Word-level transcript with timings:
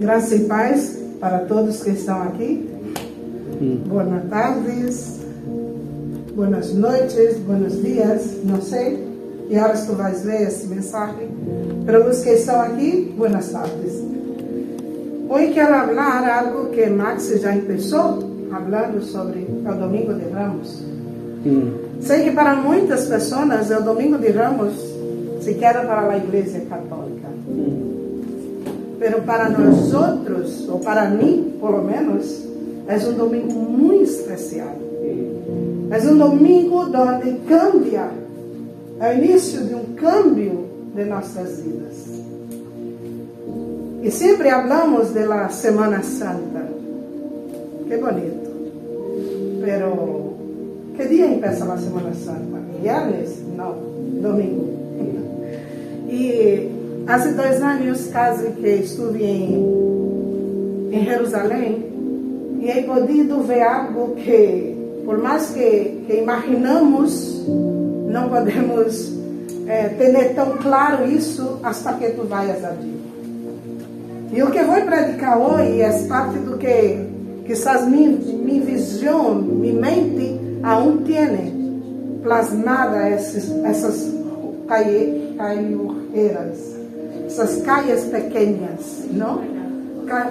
Graça 0.00 0.34
e 0.34 0.44
paz 0.44 0.98
para 1.20 1.40
todos 1.40 1.82
que 1.82 1.90
estão 1.90 2.22
aqui. 2.22 2.66
Boas 3.86 4.08
tardes, 4.30 5.20
boas 6.34 6.72
noites, 6.72 7.36
buenos 7.40 7.82
dias, 7.82 8.38
não 8.42 8.62
sei 8.62 9.06
que 9.46 9.58
horas 9.58 9.84
tu 9.84 9.92
vais 9.92 10.24
ler 10.24 10.48
esse 10.48 10.66
mensagem. 10.68 11.28
Para 11.84 12.08
os 12.08 12.22
que 12.22 12.30
estão 12.30 12.62
aqui, 12.62 13.14
boas 13.14 13.50
tardes. 13.50 14.02
Hoje 15.28 15.52
quero 15.52 15.68
falar 15.68 16.46
algo 16.46 16.70
que 16.70 16.86
Max 16.86 17.38
já 17.38 17.54
começou 17.60 18.24
falando 18.50 19.02
sobre 19.02 19.40
o 19.40 19.74
Domingo 19.74 20.14
de 20.14 20.30
Ramos. 20.30 20.82
Hum. 21.44 21.72
Sei 22.00 22.24
que 22.24 22.30
para 22.30 22.54
muitas 22.54 23.04
pessoas 23.04 23.70
o 23.70 23.82
Domingo 23.82 24.16
de 24.16 24.30
Ramos 24.30 24.72
se 25.42 25.52
queda 25.56 25.82
para 25.82 26.10
a 26.10 26.16
Igreja 26.16 26.60
Católica. 26.60 27.09
Pero 29.00 29.22
para 29.22 29.48
nós 29.48 29.94
outros, 29.94 30.68
ou 30.68 30.78
para 30.78 31.08
mim, 31.08 31.54
por 31.58 31.70
lo 31.70 31.82
menos, 31.82 32.44
é 32.86 32.96
um 32.98 33.14
domingo 33.14 33.54
muito 33.54 34.02
especial. 34.02 34.76
É 35.90 35.98
um 36.06 36.18
domingo 36.18 36.84
onde 36.84 37.32
cambia, 37.48 38.10
é 39.00 39.10
o 39.10 39.24
início 39.24 39.64
de 39.64 39.74
um 39.74 39.94
cambio 39.96 40.66
de 40.94 41.04
nossas 41.06 41.60
vidas. 41.60 42.06
E 44.02 44.10
sempre 44.10 44.50
falamos 44.50 45.14
da 45.14 45.48
Semana 45.48 46.02
Santa. 46.02 46.68
Que 47.88 47.96
bonito. 47.96 48.50
Pero, 49.64 50.34
que 50.94 51.08
dia 51.08 51.26
começa 51.26 51.72
a 51.72 51.78
Semana 51.78 52.12
Santa? 52.14 52.60
Viernes? 52.82 53.38
Não, 53.56 53.76
domingo. 54.20 54.68
E 56.12 56.79
Há 57.06 57.18
dois 57.18 57.62
anos, 57.62 58.08
quase 58.12 58.50
que 58.52 58.68
estive 58.68 59.24
em, 59.24 60.90
em 60.92 61.04
Jerusalém, 61.04 61.84
e 62.60 62.70
he 62.70 62.82
podido 62.82 63.42
ver 63.42 63.62
algo 63.62 64.14
que, 64.14 64.76
por 65.04 65.18
mais 65.18 65.50
que, 65.50 66.04
que 66.06 66.18
imaginamos, 66.18 67.44
não 68.06 68.28
podemos 68.28 69.12
é, 69.66 69.88
ter 69.88 70.34
tão 70.34 70.56
claro 70.58 71.04
isso 71.06 71.58
hasta 71.62 71.94
que 71.94 72.10
tu 72.10 72.26
vayas 72.26 72.62
ali. 72.64 73.00
E 74.32 74.42
o 74.42 74.50
que 74.50 74.62
vou 74.62 74.80
predicar 74.82 75.38
hoje 75.38 75.80
é 75.80 75.90
parte 76.06 76.38
do 76.38 76.58
que 76.58 76.98
quizás 77.46 77.88
minha, 77.88 78.10
minha 78.10 78.62
visão, 78.62 79.34
minha 79.34 79.74
mente 79.74 80.38
aún 80.62 80.98
tem 80.98 82.20
plasmada 82.22 83.08
essas, 83.08 83.50
essas 83.64 84.14
caioeiras 84.68 86.79
essas 87.40 87.62
calles 87.62 88.04
pequenas, 88.04 89.04
não? 89.12 89.42
Ca... 90.06 90.30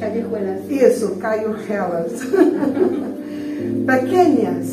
Callejuelas. 0.00 0.70
Isso, 0.70 1.16
callejuelas. 1.16 2.12
Pequenas, 3.86 4.66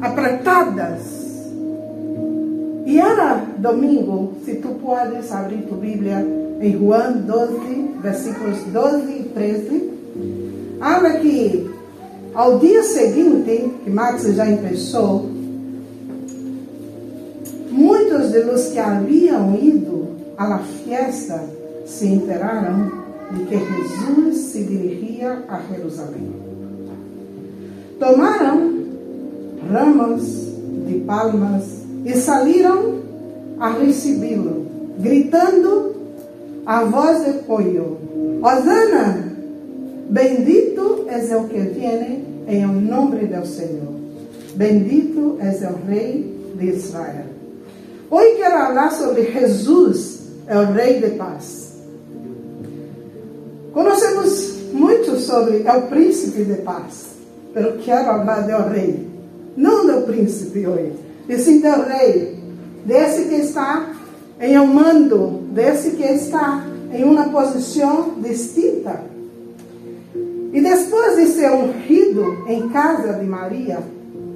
apretadas. 0.00 1.18
E 2.86 2.98
era 2.98 3.44
domingo, 3.58 4.32
se 4.44 4.54
tu 4.56 4.68
podes 4.82 5.30
abrir 5.30 5.62
tu 5.68 5.74
Bíblia 5.74 6.26
em 6.60 6.72
João 6.72 7.12
12, 7.18 7.90
versículos 8.00 8.58
12 8.72 9.12
e 9.12 9.22
13, 9.34 9.90
habla 10.80 11.10
que 11.18 11.70
ao 12.34 12.58
dia 12.58 12.82
seguinte, 12.82 13.70
que 13.84 13.90
Max 13.90 14.22
já 14.34 14.46
começou, 14.46 15.28
muitos 18.18 18.32
de 18.32 18.44
los 18.44 18.62
que 18.66 18.80
haviam 18.80 19.54
ido 19.54 20.08
à 20.36 20.48
la 20.48 20.58
fiesta 20.58 21.44
se 21.86 22.06
enteraram 22.06 22.90
de 23.30 23.44
que 23.44 23.58
Jesus 23.58 24.36
se 24.36 24.64
dirigia 24.64 25.44
a 25.48 25.60
Jerusalém. 25.72 26.32
Tomaram 27.98 28.72
ramos 29.70 30.22
de 30.86 31.00
palmas 31.00 31.64
e 32.04 32.12
saíram 32.14 32.98
a 33.58 33.70
recebê-lo, 33.70 34.66
gritando 34.98 35.94
a 36.66 36.84
voz 36.84 37.24
de 37.24 37.32
pollo: 37.44 37.98
Osana, 38.42 39.32
bendito 40.10 41.06
é 41.08 41.36
o 41.36 41.44
que 41.44 41.58
vem 41.58 42.24
em 42.46 42.66
nome 42.66 43.26
do 43.26 43.46
Senhor, 43.46 43.94
bendito 44.54 45.36
é 45.40 45.50
o 45.68 45.86
Rei 45.86 46.34
de 46.56 46.66
Israel. 46.66 47.37
Hoje 48.10 48.36
quero 48.36 48.52
falar 48.52 48.90
sobre 48.90 49.30
Jesus, 49.30 50.20
é 50.46 50.58
o 50.58 50.72
Rei 50.72 50.98
de 50.98 51.10
Paz. 51.10 51.74
Conhecemos 53.70 54.54
muito 54.72 55.18
sobre 55.20 55.58
o 55.58 55.82
Príncipe 55.88 56.42
de 56.44 56.54
Paz, 56.62 57.08
mas 57.54 57.84
quero 57.84 58.04
falar 58.06 58.40
do 58.46 58.70
Rei, 58.70 59.06
não 59.58 59.86
do 59.86 60.06
Príncipe 60.06 60.66
hoje, 60.66 60.94
e 61.28 61.36
sim 61.36 61.60
do 61.60 61.82
Rei, 61.82 62.42
desse 62.86 63.28
que 63.28 63.34
está 63.34 63.92
em 64.40 64.58
um 64.58 64.66
mando, 64.68 65.42
desse 65.52 65.90
que 65.90 66.04
está 66.04 66.64
em 66.90 67.04
uma 67.04 67.28
posição 67.28 68.14
distinta. 68.22 69.02
E 70.54 70.62
depois 70.62 71.14
de 71.16 71.26
ser 71.26 71.50
ungido 71.50 72.38
em 72.48 72.70
casa 72.70 73.12
de 73.12 73.26
Maria, 73.26 73.80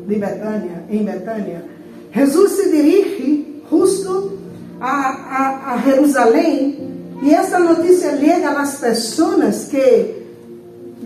de 0.07 0.15
Betânia, 0.15 0.85
em 0.91 1.03
Betânia, 1.05 1.65
Jesus 2.13 2.51
se 2.53 2.71
dirige 2.71 3.52
justo 3.73 4.39
a, 4.79 4.91
a, 4.91 5.75
a 5.75 5.79
Jerusalém 5.79 6.93
e 7.23 7.33
essa 7.33 7.59
notícia 7.59 8.17
chega 8.19 8.51
às 8.51 8.77
pessoas 8.77 9.65
que 9.65 10.23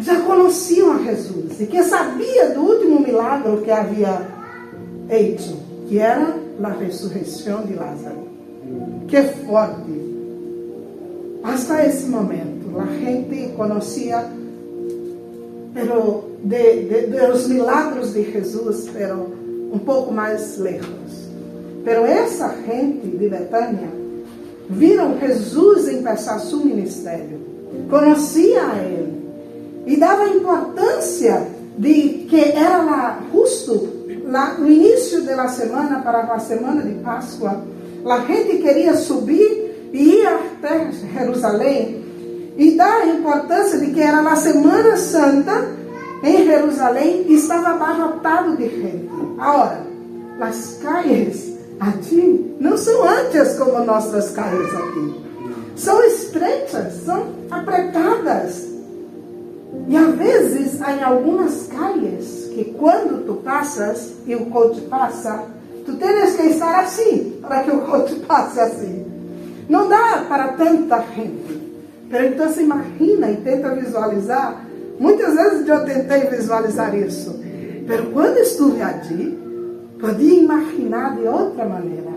já 0.01 0.21
conheciam 0.21 0.93
a 0.93 0.99
Jesus 0.99 1.61
e 1.61 1.67
que 1.67 1.83
sabiam 1.85 2.55
do 2.55 2.61
último 2.61 3.01
milagre 3.01 3.63
que 3.63 3.71
havia 3.71 4.23
feito, 5.09 5.57
que 5.89 5.99
era 5.99 6.35
a 6.63 6.69
ressurreição 6.71 7.63
de 7.63 7.75
Lázaro. 7.75 8.27
Que 9.07 9.23
forte! 9.47 10.07
Hasta 11.45 11.87
esse 11.87 12.07
momento, 12.07 12.81
a 12.81 12.87
gente 12.87 13.53
conhecia 13.57 14.27
pero 15.73 16.25
de, 16.43 16.85
de, 16.85 17.07
de 17.09 17.29
los 17.29 17.47
milagros 17.49 18.15
de 18.15 18.33
Jesus, 18.33 18.89
pero 18.93 19.31
um 19.71 19.79
pouco 19.79 20.11
mais 20.11 20.57
lejos. 20.59 21.26
Pero 21.87 22.05
essa 22.05 22.53
gente 22.67 23.07
de 23.07 23.29
Betânia 23.29 23.89
viram 24.69 25.17
Jesus 25.21 25.89
começar 25.99 26.41
seu 26.41 26.59
ministério, 26.59 27.41
conhecia 27.89 28.61
a 28.61 28.77
ele 28.79 29.23
e 29.87 29.97
dava 29.97 30.29
importância 30.31 31.47
de 31.79 32.27
que 32.29 32.41
era 32.41 32.79
lá 32.79 33.23
justo 33.33 33.89
lá 34.25 34.55
no 34.55 34.69
início 34.69 35.23
da 35.23 35.47
semana 35.47 36.01
para 36.01 36.23
a 36.23 36.41
semana 36.41 36.83
de 36.83 36.95
Páscoa, 37.05 37.63
a 38.05 38.19
gente 38.19 38.59
queria 38.59 38.97
subir 38.97 39.91
e 39.93 40.17
ir 40.17 40.27
até 40.27 40.91
Jerusalém 40.91 42.05
e 42.57 42.73
dá 42.73 42.97
a 42.97 43.07
importância 43.07 43.79
de 43.79 43.93
que 43.93 44.01
era 44.01 44.23
na 44.23 44.35
Semana 44.35 44.97
Santa 44.97 45.69
em 46.25 46.47
Jerusalém 46.47 47.27
e 47.29 47.35
estava 47.35 47.69
abarrotado 47.69 48.57
de 48.57 48.69
gente. 48.69 49.09
Agora, 49.39 49.87
as 50.41 50.81
calles 50.83 51.56
Aqui 51.81 52.57
não 52.59 52.77
são 52.77 53.05
antes 53.05 53.55
como 53.55 53.85
nossas 53.85 54.31
calles 54.31 54.75
aqui. 54.75 55.15
São 55.77 56.03
estreitas, 56.05 56.95
são 57.05 57.27
apertadas. 57.51 58.67
E 59.89 59.97
às 59.97 60.15
vezes 60.15 60.81
há 60.81 60.93
em 60.93 61.03
algumas 61.03 61.67
calles 61.67 62.51
que 62.55 62.65
quando 62.79 63.27
tu 63.27 63.35
passas 63.35 64.15
e 64.27 64.35
o 64.35 64.47
coche 64.47 64.81
passa, 64.83 65.45
tu 65.85 65.97
tens 65.97 66.35
que 66.35 66.47
estar 66.47 66.81
assim 66.81 67.39
para 67.43 67.63
que 67.63 67.71
o 67.71 67.83
coche 67.83 68.15
passe 68.27 68.59
assim. 68.59 69.05
Não 69.69 69.89
dá 69.89 70.25
para 70.29 70.49
tanta 70.55 71.05
gente. 71.15 71.67
Então 72.11 72.53
se 72.53 72.63
imagina 72.63 73.31
e 73.31 73.37
tenta 73.37 73.75
visualizar. 73.75 74.65
Muitas 74.99 75.35
vezes 75.35 75.69
eu 75.69 75.85
tentei 75.85 76.21
visualizar 76.31 76.95
isso. 76.95 77.39
Mas 77.87 78.01
quando 78.13 78.39
estive 78.39 78.81
ali, 78.81 79.46
Podia 80.01 80.41
imaginar 80.41 81.17
de 81.17 81.27
outra 81.27 81.65
maneira 81.65 82.17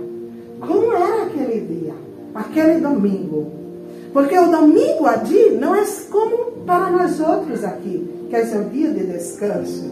como 0.59 0.93
era 0.93 1.23
aquele 1.23 1.61
dia, 1.61 1.93
aquele 2.35 2.79
domingo. 2.79 3.51
Porque 4.11 4.37
o 4.37 4.47
domingo 4.47 5.05
ali 5.05 5.51
não 5.59 5.75
é 5.75 5.83
como 6.09 6.51
para 6.65 6.89
nós 6.89 7.19
outros 7.19 7.63
aqui, 7.63 8.27
que 8.29 8.35
é 8.35 8.41
o 8.41 8.69
dia 8.69 8.91
de 8.91 9.05
descanso. 9.05 9.85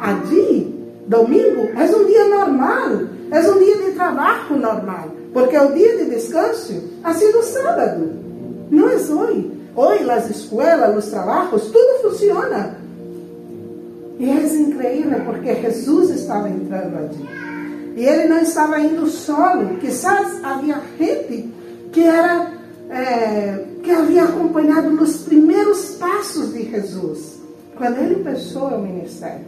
Ali, 0.00 0.74
domingo, 1.06 1.68
é 1.76 1.84
um 1.84 2.06
dia 2.06 2.28
normal, 2.28 2.90
é 3.30 3.40
um 3.40 3.58
dia 3.58 3.76
de 3.76 3.92
trabalho 3.92 4.56
normal. 4.56 5.08
Porque 5.32 5.58
o 5.58 5.72
dia 5.72 5.98
de 5.98 6.06
descanso 6.06 6.74
ha 7.04 7.12
sido 7.12 7.42
sábado, 7.42 8.10
não 8.70 8.88
é 8.88 8.94
hoje. 8.94 9.58
Hoje, 9.76 10.10
as 10.10 10.30
escolas, 10.30 10.96
os 10.96 11.10
trabalhos, 11.10 11.66
tudo 11.66 12.02
funciona. 12.02 12.76
E 14.18 14.28
é 14.28 14.56
incrível 14.56 15.20
porque 15.24 15.54
Jesus 15.54 16.10
estava 16.10 16.48
entrando 16.48 16.96
ali. 16.96 17.28
E 17.96 18.04
ele 18.04 18.28
não 18.28 18.40
estava 18.40 18.80
indo 18.80 19.06
solo. 19.06 19.76
Quizás 19.78 20.42
havia 20.44 20.80
gente 20.98 21.52
que 21.92 22.02
era 22.02 22.52
é, 22.90 23.64
que 23.82 23.90
havia 23.90 24.24
acompanhado 24.24 24.90
os 25.02 25.18
primeiros 25.18 25.96
passos 25.96 26.52
de 26.52 26.70
Jesus, 26.70 27.40
quando 27.76 27.98
ele 27.98 28.16
começou 28.16 28.68
o 28.68 28.82
ministério. 28.82 29.46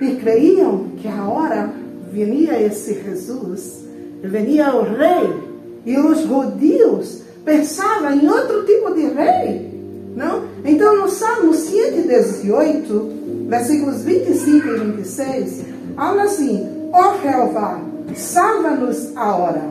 E 0.00 0.16
creiam 0.16 0.90
que 0.96 1.08
a 1.08 1.24
hora 1.24 1.72
viria 2.12 2.60
esse 2.60 2.94
Jesus, 2.94 3.84
venia 4.22 4.74
o 4.74 4.82
rei, 4.82 5.50
e 5.84 5.98
os 5.98 6.20
judeus 6.20 7.22
pensavam 7.44 8.12
em 8.12 8.28
outro 8.28 8.64
tipo 8.64 8.94
de 8.94 9.06
rei. 9.06 9.70
Não? 10.16 10.44
Então, 10.64 10.96
no 10.96 11.08
Salmo 11.08 11.54
118, 11.54 13.19
versículos 13.50 14.02
25 14.02 14.68
e 14.68 14.78
26, 14.78 15.64
fala 15.96 16.22
assim: 16.22 16.88
Ó 16.92 17.10
oh 17.10 17.20
Jeová, 17.20 17.80
salva-nos 18.14 19.14
agora. 19.16 19.64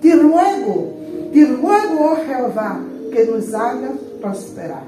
Te 0.00 0.12
ruego, 0.14 0.92
te 1.32 1.44
ruego, 1.44 1.96
ó 1.98 2.12
oh 2.12 2.24
Jeová, 2.24 2.80
que 3.10 3.24
nos 3.24 3.52
haga 3.52 3.90
prosperar. 4.20 4.84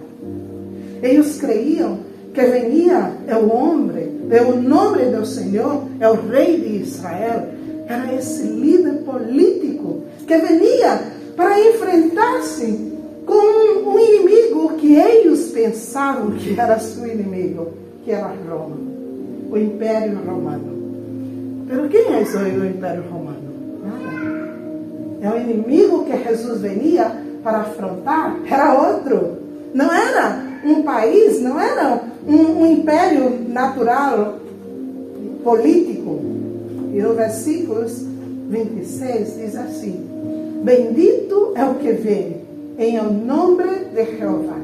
Eles 1.02 1.38
creiam 1.38 1.98
que 2.32 2.40
venia 2.42 3.12
o 3.42 3.52
homem, 3.52 4.12
o 4.48 4.56
nome 4.56 5.06
do 5.06 5.26
Senhor, 5.26 5.82
é 5.98 6.08
o 6.08 6.14
rei 6.14 6.60
de 6.60 6.82
Israel. 6.82 7.48
Era 7.88 8.14
esse 8.14 8.42
líder 8.42 9.02
político 9.04 10.02
que 10.26 10.36
venia 10.38 11.02
para 11.36 11.60
enfrentar-se 11.60 12.92
com 13.24 13.90
um 13.90 13.98
inimigo 13.98 14.74
que 14.74 14.94
eles 14.94 15.48
pensavam 15.48 16.32
que 16.32 16.58
era 16.58 16.78
seu 16.78 17.06
inimigo, 17.06 17.85
que 18.06 18.12
era 18.12 18.32
Roma, 18.48 18.76
o 19.50 19.58
Império 19.58 20.16
Romano. 20.24 20.76
Pero 21.66 21.88
quem 21.88 22.14
é 22.14 22.22
esse 22.22 22.36
o 22.36 22.64
Império 22.64 23.02
Romano? 23.10 23.36
Nada. 23.84 24.56
É 25.20 25.28
o 25.28 25.36
inimigo 25.36 26.04
que 26.04 26.16
Jesus 26.22 26.60
venia 26.60 27.10
para 27.42 27.62
afrontar, 27.62 28.36
era 28.48 28.74
outro. 28.74 29.38
Não 29.74 29.92
era 29.92 30.40
um 30.64 30.84
país, 30.84 31.42
não 31.42 31.60
era 31.60 32.00
um, 32.28 32.62
um 32.62 32.66
império 32.66 33.40
natural, 33.48 34.36
político. 35.42 36.20
E 36.94 37.02
no 37.02 37.12
versículos 37.14 38.04
26 38.48 39.36
diz 39.36 39.56
assim: 39.56 40.08
Bendito 40.62 41.54
é 41.56 41.64
o 41.64 41.74
que 41.74 41.90
vem 41.90 42.36
em 42.78 43.02
nome 43.02 43.64
de 43.92 44.16
Jeová. 44.16 44.58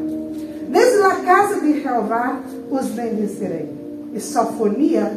Desde 0.69 1.03
a 1.03 1.17
casa 1.17 1.61
de 1.61 1.83
Jeová 1.83 2.41
os 2.73 2.87
bendicerei. 2.87 3.69
E 4.15 4.21
Sofonia 4.21 5.13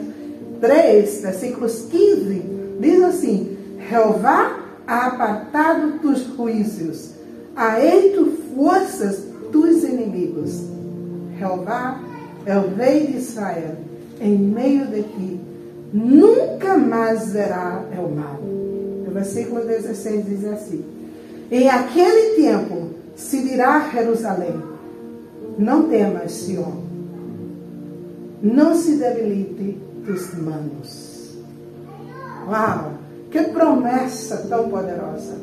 3, 0.62 1.22
versículos 1.22 1.88
15, 1.90 2.44
diz 2.80 3.04
assim: 3.04 3.58
Jeová 3.90 4.60
ha 4.88 5.08
apartado 5.08 6.00
tus 6.00 6.26
juízos, 6.36 7.12
ha 7.56 7.80
hecho 7.80 8.38
forças 8.56 9.24
tus 9.52 9.84
inimigos. 9.84 10.64
Jeová 11.38 12.00
é 12.46 12.58
o 12.58 12.76
rei 12.76 13.08
de 13.08 13.18
Israel, 13.18 13.76
em 14.22 14.38
meio 14.38 14.86
de 14.88 15.04
ti, 15.04 15.40
nunca 15.94 16.78
mais 16.78 17.32
verá 17.32 17.84
o 17.98 18.16
mal. 18.16 18.40
O 19.08 19.12
versículo 19.12 19.66
16 19.66 20.26
diz 20.26 20.46
assim: 20.46 20.84
Em 21.52 21.70
aquele 21.70 22.42
tempo 22.42 22.90
se 23.16 23.42
dirá 23.42 23.78
a 23.78 23.90
Jerusalém: 23.90 24.56
Não 25.58 25.84
temas, 25.90 26.32
Sion, 26.32 26.85
não 28.46 28.76
se 28.76 28.98
debilite 28.98 29.78
tus 30.06 30.34
manos. 30.36 31.36
Uau! 32.48 32.94
Que 33.32 33.42
promessa 33.42 34.46
tão 34.48 34.70
poderosa! 34.70 35.36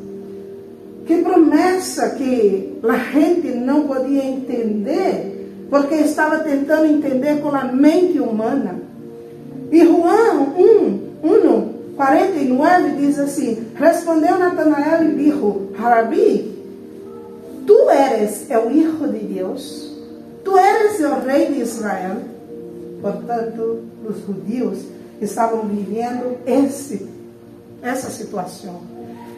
Que 1.05 1.21
promessa 1.21 2.11
que 2.11 2.79
a 2.81 2.97
gente 3.11 3.49
não 3.49 3.85
podia 3.87 4.23
entender, 4.23 5.67
porque 5.69 5.95
estava 5.95 6.39
tentando 6.39 6.85
entender 6.85 7.41
com 7.41 7.49
a 7.49 7.65
mente 7.65 8.19
humana. 8.19 8.79
E 9.69 9.85
Juan 9.85 10.53
1, 10.57 11.01
1 11.23 11.73
49 11.97 12.89
diz 12.97 13.19
assim: 13.19 13.67
Respondeu 13.75 14.39
Natanael 14.39 15.03
e 15.03 15.15
disse: 15.15 15.75
Rabi, 15.75 16.53
tu 17.67 17.89
eres 17.89 18.47
o 18.49 18.71
Hijo 18.71 19.07
de 19.09 19.19
Deus, 19.19 19.91
tu 20.45 20.57
eres 20.57 20.99
o 21.01 21.25
Rei 21.25 21.47
de 21.47 21.61
Israel. 21.61 22.32
Portanto, 23.03 23.81
os 24.07 24.25
judeus 24.25 24.79
estavam 25.21 25.63
vivendo 25.63 26.37
esse, 26.47 27.05
essa 27.81 28.09
situação. 28.09 28.79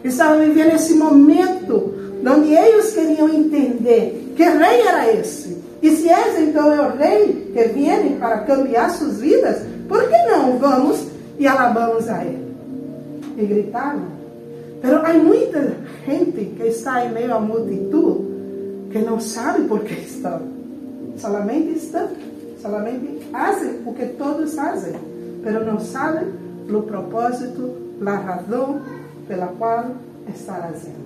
Estavam 0.03 0.45
vivendo 0.45 0.75
esse 0.75 0.93
momento 0.93 1.95
onde 2.23 2.53
eles 2.53 2.93
queriam 2.93 3.27
entender 3.27 4.33
que 4.35 4.43
rei 4.43 4.81
era 4.81 5.11
esse. 5.11 5.57
E 5.81 5.89
se 5.95 6.07
esse 6.07 6.43
então 6.43 6.71
é 6.71 6.79
o 6.79 6.95
rei 6.95 7.51
que 7.53 7.63
vem 7.69 8.17
para 8.17 8.39
cambiar 8.41 8.91
suas 8.91 9.19
vidas, 9.19 9.63
por 9.87 10.07
que 10.07 10.17
não 10.29 10.59
vamos 10.59 11.03
e 11.39 11.47
alabamos 11.47 12.07
a 12.07 12.23
ele? 12.23 12.45
E 13.35 13.45
gritaram. 13.45 14.03
Mas 14.81 14.93
há 14.93 15.13
muita 15.13 15.75
gente 16.05 16.53
que 16.55 16.67
está 16.67 17.03
em 17.03 17.11
meio 17.11 17.33
à 17.33 17.39
multidão 17.39 18.25
que 18.91 18.99
não 18.99 19.19
sabe 19.19 19.67
por 19.67 19.79
que 19.79 19.95
estão. 19.95 20.41
Solamente 21.17 21.77
estão 21.77 22.09
solamente 22.65 23.14
fazem 23.31 23.81
o 23.85 23.93
que 23.93 24.05
todos 24.07 24.53
fazem, 24.53 24.93
mas 25.43 25.65
não 25.65 25.79
sabem 25.79 26.29
o 26.69 26.81
propósito, 26.81 27.71
a 28.05 28.15
razão 28.15 28.81
pela 29.27 29.47
qual 29.47 29.91
está 30.27 30.53
fazendo. 30.55 31.05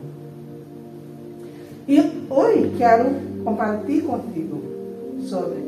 E 1.87 1.99
hoje 2.29 2.73
quero 2.77 3.09
compartilhar 3.43 4.05
contigo 4.05 4.61
sobre 5.27 5.63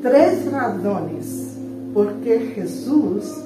três 0.00 0.50
razões 0.50 1.56
porque 1.92 2.54
Jesus 2.54 3.42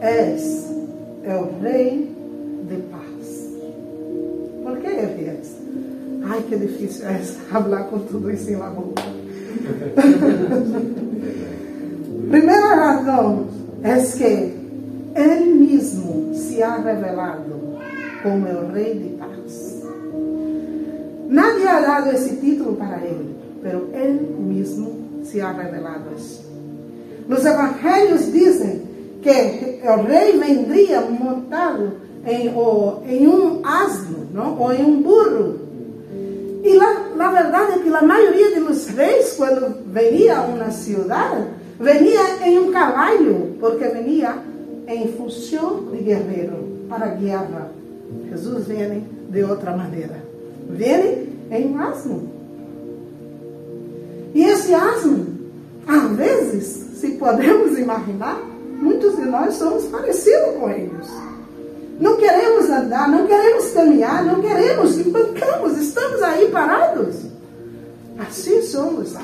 é 0.00 1.36
o 1.36 1.60
Rei 1.60 2.10
de 2.68 2.76
paz. 2.90 3.50
Por 4.62 4.78
que 4.78 4.86
ele 4.86 5.26
é? 5.28 5.40
Ai, 6.24 6.42
que 6.48 6.56
difícil 6.56 7.06
é 7.06 7.18
falar 7.18 7.84
com 7.84 7.98
tudo 7.98 8.30
isso 8.30 8.50
em 8.50 8.56
la 8.56 8.72
boca. 12.24 12.30
Primeira 12.30 12.74
razão 12.74 13.46
é 13.82 14.00
que 14.00 14.54
Ele 15.14 15.54
mesmo 15.54 16.34
se 16.34 16.62
ha 16.62 16.76
revelado 16.76 17.78
como 18.22 18.46
o 18.46 18.72
Rei 18.72 18.94
de 18.94 19.08
paz. 19.16 19.82
Nadie 21.28 21.66
ha 21.66 21.80
dado 21.80 22.10
esse 22.10 22.36
título 22.36 22.76
para 22.76 22.98
Ele, 22.98 23.34
mas 23.62 23.72
Ele 23.92 24.36
mesmo 24.38 25.04
se 25.22 25.40
ha 25.40 25.52
revelado 25.52 26.10
assim. 26.14 26.44
Os 27.28 27.44
evangelhos 27.44 28.30
dizem 28.32 28.82
que 29.22 29.80
o 29.88 30.02
rei 30.02 30.38
vendria 30.38 31.00
montado 31.00 31.92
em, 32.26 32.48
em 33.08 33.26
um 33.26 33.60
asno, 33.64 34.28
não? 34.32 34.58
ou 34.58 34.72
em 34.72 34.84
um 34.84 35.02
burro. 35.02 35.60
E 36.62 36.76
lá, 36.76 37.10
na 37.16 37.30
verdade 37.30 37.72
é 37.72 37.78
que 37.78 37.88
a 37.94 38.02
maioria 38.02 38.60
dos 38.60 38.86
reis, 38.88 39.34
quando 39.36 39.82
venia 39.86 40.38
a 40.38 40.42
uma 40.42 40.70
cidade, 40.70 41.46
venia 41.78 42.46
em 42.46 42.58
um 42.58 42.72
cavalo, 42.72 43.56
porque 43.60 43.84
venia 43.88 44.36
em 44.86 45.12
função 45.12 45.84
de 45.90 45.98
guerreiro, 45.98 46.86
para 46.88 47.06
guerra. 47.08 47.70
Jesus 48.30 48.66
vem 48.66 49.04
de 49.30 49.42
outra 49.42 49.76
maneira. 49.76 50.22
Vem 50.68 51.28
em 51.50 51.72
um 51.72 51.78
asno. 51.80 52.28
E 54.34 54.42
esse 54.42 54.74
asno, 54.74 55.26
às 55.86 56.10
vezes, 56.16 56.66
se 57.00 57.12
podemos 57.12 57.78
imaginar, 57.78 58.40
muitos 58.80 59.16
de 59.16 59.24
nós 59.24 59.54
somos 59.54 59.84
parecidos 59.84 60.56
com 60.58 60.70
eles. 60.70 61.08
Não 62.00 62.16
queremos 62.16 62.68
andar, 62.68 63.08
não 63.08 63.26
queremos 63.26 63.70
caminhar, 63.70 64.24
não 64.24 64.40
queremos, 64.40 64.98
embancamos, 64.98 65.78
estamos 65.78 66.20
aí 66.22 66.50
parados. 66.50 67.16
Assim 68.18 68.62
somos, 68.62 69.14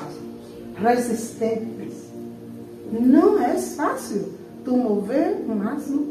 resistentes. 0.76 1.79
Não 2.92 3.40
é 3.40 3.56
fácil 3.56 4.30
tu 4.64 4.76
mover 4.76 5.36
um 5.48 5.62
asno 5.68 6.06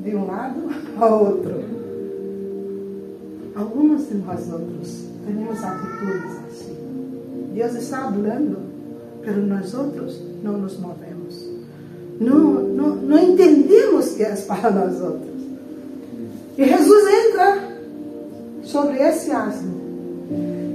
de 0.00 0.14
um 0.14 0.26
lado 0.26 0.60
ao 1.00 1.24
outro. 1.24 1.62
Alguns 3.54 4.08
de 4.08 4.14
nós 4.16 4.52
outros 4.52 5.04
temos 5.24 5.62
atitudes 5.62 6.30
assim. 6.48 6.76
Deus 7.54 7.74
está 7.74 8.10
falando, 8.10 8.58
mas 9.24 9.36
nós 9.36 9.74
outros 9.74 10.20
não 10.42 10.58
nos 10.58 10.78
movemos. 10.78 11.54
Não, 12.20 12.38
não, 12.38 12.96
não 12.96 13.18
entendemos 13.18 14.12
que 14.14 14.24
é 14.24 14.34
para 14.46 14.70
nós 14.70 15.00
outros. 15.00 15.34
E 16.58 16.64
Jesus 16.64 17.04
entra 17.26 17.74
sobre 18.64 18.98
esse 18.98 19.30
asno. 19.30 19.74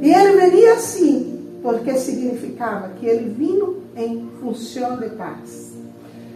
E 0.02 0.14
ele 0.14 0.38
venia 0.38 0.74
assim, 0.74 1.39
porque 1.62 1.94
significava 1.96 2.90
que 3.00 3.06
ele 3.06 3.34
vindo 3.34 3.82
em 3.96 4.30
função 4.40 4.98
de 4.98 5.10
paz. 5.10 5.74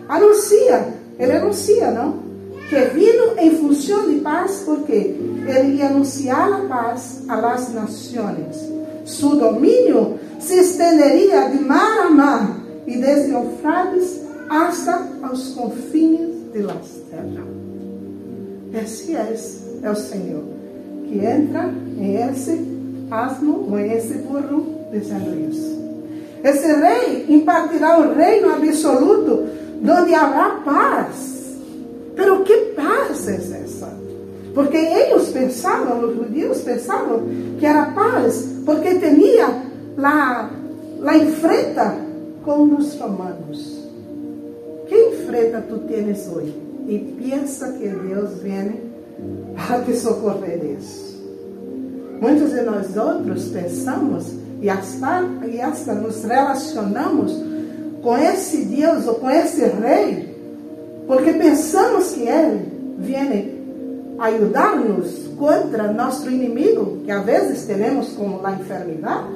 Anuncia, 0.08 0.94
ele 1.18 1.32
anuncia, 1.32 1.92
não? 1.92 2.24
que 2.70 2.80
vino 2.86 3.38
em 3.38 3.52
função 3.58 4.10
de 4.10 4.20
paz, 4.22 4.64
porque 4.66 5.16
ele 5.48 5.78
ia 5.78 5.88
anunciar 5.88 6.52
a 6.52 6.66
paz 6.68 7.24
às 7.28 7.74
nações. 7.74 8.72
Su 9.06 9.36
domínio 9.36 10.18
se 10.40 10.56
estenderia 10.60 11.50
de 11.50 11.60
mar 11.64 12.08
a 12.08 12.10
mar 12.10 12.60
e 12.88 12.98
desde 12.98 13.32
Eufrates 13.32 14.22
hasta 14.50 15.08
os 15.32 15.54
confins 15.54 16.52
de 16.52 16.62
las 16.62 17.02
terras. 17.10 17.54
Esse 18.74 19.16
é, 19.16 19.36
é 19.84 19.92
o 19.92 19.96
Senhor 19.96 20.44
que 21.08 21.20
entra 21.20 21.72
em 21.98 22.16
esse 22.16 22.60
asno 23.12 23.68
ou 23.70 23.80
em 23.80 23.92
esse 23.92 24.16
burro 24.16 24.83
dizendo 24.94 25.50
isso. 25.50 25.74
Esse 26.44 26.68
rei 26.74 27.26
impartirá 27.30 28.00
o 28.00 28.14
reino 28.14 28.54
absoluto, 28.54 29.48
onde 29.82 30.14
haverá 30.14 30.62
paz. 30.64 31.58
Pero 32.16 32.44
que 32.44 32.56
paz 32.76 33.28
é 33.28 33.36
essa? 33.36 33.92
Porque 34.54 34.78
eles 34.78 35.30
pensavam, 35.30 36.06
os 36.06 36.16
judeus 36.16 36.60
pensavam 36.62 37.24
que 37.60 37.66
era 37.66 37.86
paz, 37.88 38.48
porque 38.66 39.00
tinha 39.00 39.64
la, 39.98 40.52
la 41.00 41.18
enfrenta 41.18 41.96
com 42.44 42.76
os 42.76 42.94
romanos. 43.00 43.90
Que 44.88 44.96
enfrenta 44.96 45.62
tu 45.62 45.80
tens 45.80 46.30
hoje? 46.30 46.62
E 46.88 47.00
pensa 47.00 47.72
que 47.72 47.88
Deus 47.88 48.40
vem 48.42 48.82
para 49.56 49.82
te 49.82 49.96
socorrer 49.96 50.78
isso. 50.78 51.14
Muitos 52.22 52.52
de 52.52 52.62
nós 52.62 52.96
outros 52.96 53.46
pensamos 53.48 54.43
e 54.64 54.70
hasta, 54.70 55.26
e 55.46 55.60
hasta 55.60 55.94
nos 55.94 56.24
relacionamos 56.24 57.38
com 58.02 58.18
esse 58.18 58.64
Deus 58.64 59.06
ou 59.06 59.16
com 59.16 59.30
esse 59.30 59.62
rei, 59.62 60.34
porque 61.06 61.34
pensamos 61.34 62.12
que 62.12 62.22
ele 62.22 62.72
vem 62.98 63.62
ajudar-nos 64.18 65.28
contra 65.38 65.92
nosso 65.92 66.30
inimigo, 66.30 67.00
que 67.04 67.12
às 67.12 67.26
vezes 67.26 67.66
temos 67.66 68.14
como 68.14 68.40
a 68.46 68.54
enfermidade, 68.54 69.28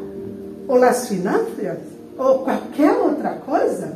ou 0.66 0.82
as 0.82 1.10
finanças, 1.10 1.78
ou 2.18 2.40
qualquer 2.40 2.94
outra 2.94 3.32
coisa. 3.46 3.94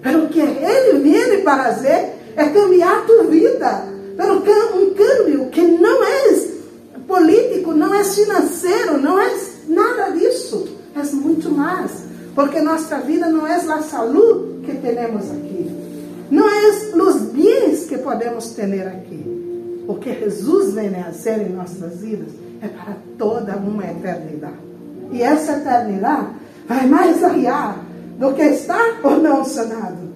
Pero 0.00 0.28
que 0.28 0.38
ele 0.38 1.00
vem 1.00 1.42
para 1.42 1.64
fazer 1.64 2.14
é 2.36 2.48
cambiar 2.48 3.06
tua 3.06 3.24
vida. 3.24 3.86
Pero 4.16 4.36
um 4.36 4.94
câmbio 4.94 5.48
que 5.50 5.62
não 5.62 6.04
é 6.04 6.50
político, 7.08 7.72
não 7.72 7.92
é 7.92 8.04
financeiro, 8.04 8.98
não 8.98 9.18
é 9.20 9.34
nada 9.70 10.10
disso. 10.10 10.68
É 10.94 11.02
muito 11.14 11.50
mais. 11.50 12.04
Porque 12.34 12.60
nossa 12.60 12.98
vida 12.98 13.26
não 13.28 13.46
é 13.46 13.56
a 13.56 13.82
saúde 13.82 14.64
que 14.64 14.76
temos 14.76 15.30
aqui. 15.30 15.70
Não 16.30 16.48
é 16.48 16.68
os 16.68 17.22
bens 17.32 17.86
que 17.86 17.98
podemos 17.98 18.50
ter 18.50 18.86
aqui. 18.86 19.84
O 19.88 19.94
que 19.96 20.14
Jesus 20.14 20.74
vem 20.74 20.88
a 20.94 21.04
fazer 21.04 21.40
em 21.40 21.52
nossas 21.52 22.00
vidas 22.00 22.28
é 22.62 22.68
para 22.68 22.96
toda 23.18 23.56
uma 23.56 23.84
eternidade. 23.84 24.54
E 25.10 25.22
essa 25.22 25.56
eternidade 25.56 26.28
vai 26.68 26.86
mais 26.86 27.22
allá 27.24 27.76
do 28.18 28.32
que 28.34 28.42
está 28.42 28.78
ou 29.02 29.18
não 29.18 29.44
sanado. 29.44 30.10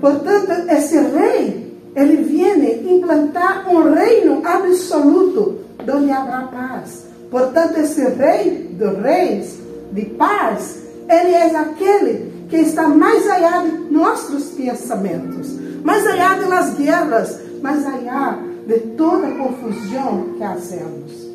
Portanto, 0.00 0.68
esse 0.68 0.98
rei, 0.98 1.74
ele 1.94 2.16
vem 2.24 2.96
implantar 2.98 3.66
um 3.68 3.94
reino 3.94 4.42
absoluto, 4.44 5.60
onde 5.80 6.10
haverá 6.10 6.42
paz. 6.48 7.05
Portanto, 7.30 7.78
esse 7.78 8.02
rei 8.02 8.70
dos 8.78 8.98
reis, 9.02 9.58
de 9.92 10.04
paz, 10.06 10.82
ele 11.08 11.32
é 11.32 11.56
aquele 11.56 12.32
que 12.48 12.56
está 12.56 12.88
mais 12.88 13.28
allá 13.28 13.62
de 13.62 13.92
nossos 13.92 14.50
pensamentos, 14.52 15.52
mais 15.82 16.06
allá 16.06 16.34
das 16.34 16.74
guerras, 16.74 17.40
mais 17.62 17.84
allá 17.86 18.38
de 18.66 18.78
toda 18.96 19.28
confusão 19.32 20.34
que 20.36 20.42
hacemos. 20.42 21.26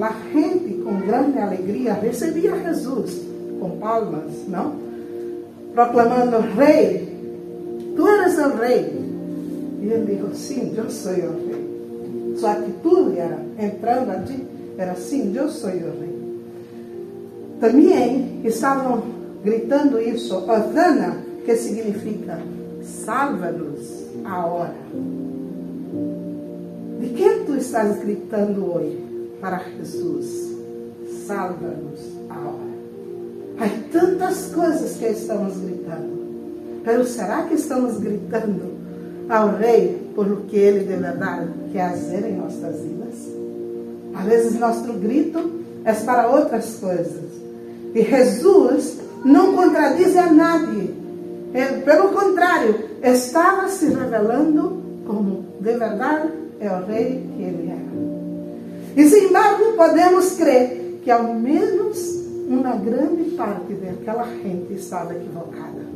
A 0.00 0.12
gente, 0.32 0.74
com 0.82 1.00
grande 1.00 1.38
alegria, 1.38 1.92
recebia 1.94 2.56
Jesus 2.56 3.20
com 3.58 3.70
palmas, 3.78 4.30
não? 4.46 4.76
Proclamando: 5.74 6.38
Rei, 6.56 7.08
tu 7.96 8.06
eres 8.06 8.38
o 8.38 8.56
rei. 8.56 9.08
E 9.82 9.86
ele 9.86 10.20
disse: 10.30 10.54
Sim, 10.54 10.74
eu 10.76 10.88
sou 10.88 11.12
o 11.12 11.48
rei. 11.48 12.36
Sua 12.38 12.52
atitude 12.52 13.18
era, 13.18 13.38
entrando 13.58 14.10
ali, 14.12 14.46
era 14.78 14.92
assim: 14.92 15.36
Eu 15.36 15.48
sou 15.48 15.70
o 15.70 15.72
rei. 15.72 16.18
Também 17.60 18.40
estavam 18.44 19.02
gritando 19.44 20.00
isso, 20.00 20.36
Osana, 20.36 21.18
que 21.44 21.56
significa 21.56 22.38
salva-nos 22.82 24.06
agora. 24.24 24.74
De 27.00 27.08
que 27.08 27.44
tu 27.44 27.56
estás 27.56 27.98
gritando 27.98 28.72
hoje 28.72 28.98
para 29.40 29.60
Jesus? 29.76 30.56
Salva-nos 31.26 32.00
agora. 32.30 32.68
Há 33.58 33.90
tantas 33.90 34.52
coisas 34.54 34.96
que 34.96 35.06
estamos 35.06 35.56
gritando. 35.58 36.18
Mas 36.84 37.08
será 37.08 37.42
que 37.42 37.54
estamos 37.54 37.98
gritando 37.98 38.78
ao 39.28 39.56
Rei 39.56 40.10
por 40.14 40.26
o 40.30 40.36
que 40.42 40.56
Ele 40.56 40.80
de 40.80 40.96
verdade 40.96 41.48
quer 41.72 41.90
fazer 41.90 42.24
em 42.28 42.36
nossas 42.36 42.80
vidas? 42.80 43.37
Às 44.18 44.24
vezes 44.24 44.58
nosso 44.58 44.92
grito 44.94 45.50
é 45.84 45.92
para 45.92 46.28
outras 46.28 46.74
coisas. 46.80 47.30
E 47.94 48.02
Jesus 48.02 48.98
não 49.24 49.54
contradiz 49.54 50.16
a 50.16 50.26
nadie. 50.32 50.92
Ele, 51.54 51.82
pelo 51.82 52.08
contrário, 52.08 52.74
estava 53.02 53.68
se 53.68 53.86
revelando 53.86 54.82
como 55.06 55.46
de 55.60 55.72
verdade 55.72 56.28
é 56.60 56.70
o 56.70 56.84
rei 56.84 57.24
que 57.36 57.42
ele 57.42 57.70
era. 57.70 57.88
E 58.96 59.08
sem 59.08 59.28
embargo, 59.28 59.74
podemos 59.76 60.32
crer 60.32 61.00
que 61.04 61.10
ao 61.10 61.32
menos 61.34 62.18
uma 62.48 62.74
grande 62.76 63.30
parte 63.36 63.72
daquela 63.74 64.24
gente 64.42 64.74
estava 64.74 65.14
equivocada. 65.14 65.86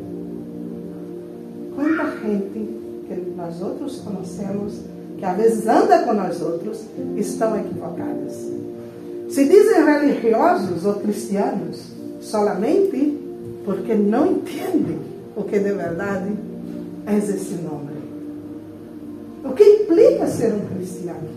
Quanta 1.74 2.04
gente 2.20 2.78
que 3.08 3.34
nós 3.36 3.60
outros 3.60 4.00
conhecemos, 4.00 4.80
que 5.22 5.26
às 5.26 5.36
vezes 5.36 5.68
anda 5.68 6.00
com 6.00 6.14
nós 6.14 6.42
outros, 6.42 6.80
estão 7.16 7.56
equivocadas. 7.56 8.32
Se 9.28 9.44
dizem 9.44 9.84
religiosos 9.84 10.84
ou 10.84 10.94
cristianos 10.94 11.80
solamente 12.20 13.20
porque 13.64 13.94
não 13.94 14.32
entendem 14.32 14.98
o 15.36 15.44
que 15.44 15.60
de 15.60 15.72
verdade 15.74 16.32
é 17.06 17.16
esse 17.16 17.54
nome. 17.54 17.92
O 19.44 19.52
que 19.52 19.62
implica 19.62 20.26
ser 20.26 20.54
um 20.54 20.66
cristiano? 20.74 21.28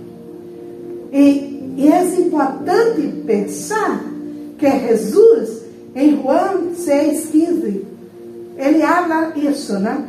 E, 1.13 1.75
e 1.77 1.87
é 1.87 2.03
importante 2.19 3.07
pensar 3.27 4.03
que 4.57 4.67
Jesus, 4.67 5.61
em 5.95 6.23
João 6.23 6.71
6,15, 6.71 7.81
ele 8.57 8.81
habla 8.81 9.31
isso, 9.37 9.77
né? 9.77 10.03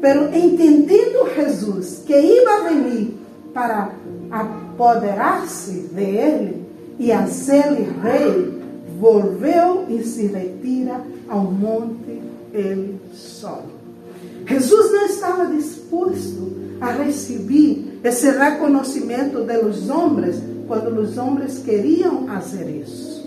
Pero 0.00 0.34
entendendo 0.34 1.32
Jesus 1.36 2.02
que 2.04 2.12
ia 2.12 2.64
venir 2.68 3.19
para 3.52 3.90
apoderar-se 4.30 5.88
de 5.92 6.02
ele 6.02 6.66
e 6.98 7.10
ser 7.28 7.72
rei, 8.02 8.60
volveu 8.98 9.86
e 9.88 10.02
se 10.04 10.26
retira 10.26 11.00
ao 11.28 11.44
monte 11.44 12.20
ele 12.52 13.00
só. 13.12 13.62
Jesus 14.46 14.92
não 14.92 15.06
estava 15.06 15.46
disposto 15.46 16.52
a 16.80 16.92
receber 16.92 17.98
esse 18.02 18.30
reconhecimento 18.30 19.44
dos 19.44 19.88
homens 19.88 20.42
quando 20.66 21.00
os 21.00 21.16
homens 21.18 21.58
queriam 21.58 22.26
fazer 22.26 22.68
isso. 22.68 23.24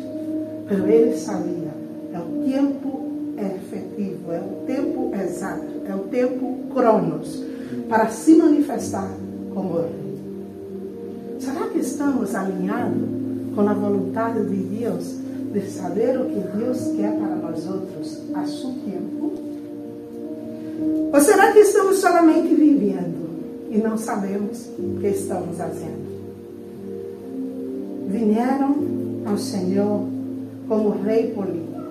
Mas 0.69 0.79
ele 0.89 1.17
sabia, 1.17 1.73
é 2.13 2.19
o 2.19 2.49
tempo 2.49 3.11
efetivo, 3.37 4.31
é 4.31 4.39
o 4.39 4.65
tempo 4.65 5.11
exato, 5.15 5.65
é 5.87 5.95
o 5.95 5.99
tempo 5.99 6.57
cronos 6.73 7.43
para 7.89 8.07
se 8.09 8.35
manifestar 8.35 9.09
como 9.53 9.81
rei. 9.81 10.12
Será 11.43 11.67
que 11.67 11.79
estamos 11.79 12.33
alinhados 12.35 13.03
com 13.55 13.61
a 13.61 13.73
vontade 13.73 14.45
de 14.45 14.79
Deus 14.79 15.17
de 15.53 15.61
saber 15.69 16.19
o 16.19 16.25
que 16.25 16.57
Deus 16.57 16.79
quer 16.95 17.11
para 17.17 17.35
nós 17.35 17.67
outros 17.67 18.21
a 18.33 18.45
seu 18.45 18.69
tempo? 18.85 19.33
Ou 21.13 21.21
será 21.21 21.51
que 21.51 21.59
estamos 21.59 21.97
somente 21.97 22.53
vivendo? 22.55 23.23
e 23.73 23.77
não 23.79 23.97
sabemos 23.97 24.69
o 24.77 24.99
que 24.99 25.07
estamos 25.07 25.57
fazendo. 25.57 26.03
Vieram 28.07 28.75
ao 29.25 29.35
Senhor 29.35 30.01
como 30.67 30.89
rei 30.89 31.31
político, 31.31 31.81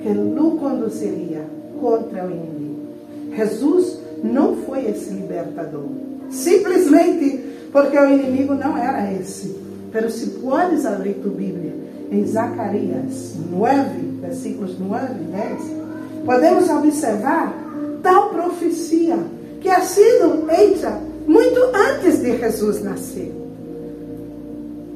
que 0.00 0.10
o 0.10 0.58
conduziria 0.58 1.44
contra 1.80 2.24
o 2.24 2.30
inimigo. 2.30 2.86
Jesus 3.34 3.98
não 4.22 4.54
foi 4.58 4.86
esse 4.86 5.10
libertador, 5.10 5.88
simplesmente 6.30 7.47
porque 7.72 7.98
o 7.98 8.10
inimigo 8.10 8.54
não 8.54 8.76
era 8.76 9.12
esse. 9.12 9.56
Mas 9.92 10.14
se 10.14 10.26
podes 10.40 10.84
abrir 10.84 11.14
tu 11.14 11.30
Bíblia 11.30 11.74
em 12.10 12.24
Zacarias 12.26 13.34
9, 13.50 14.20
versículos 14.20 14.78
9 14.78 15.04
e 15.04 15.24
10, 15.24 16.24
podemos 16.24 16.68
observar 16.68 17.54
tal 18.02 18.30
profecia 18.30 19.18
que 19.60 19.68
ha 19.68 19.80
sido 19.80 20.46
hecha 20.50 20.98
muito 21.26 21.60
antes 21.74 22.20
de 22.20 22.38
Jesus 22.38 22.82
nascer. 22.82 23.34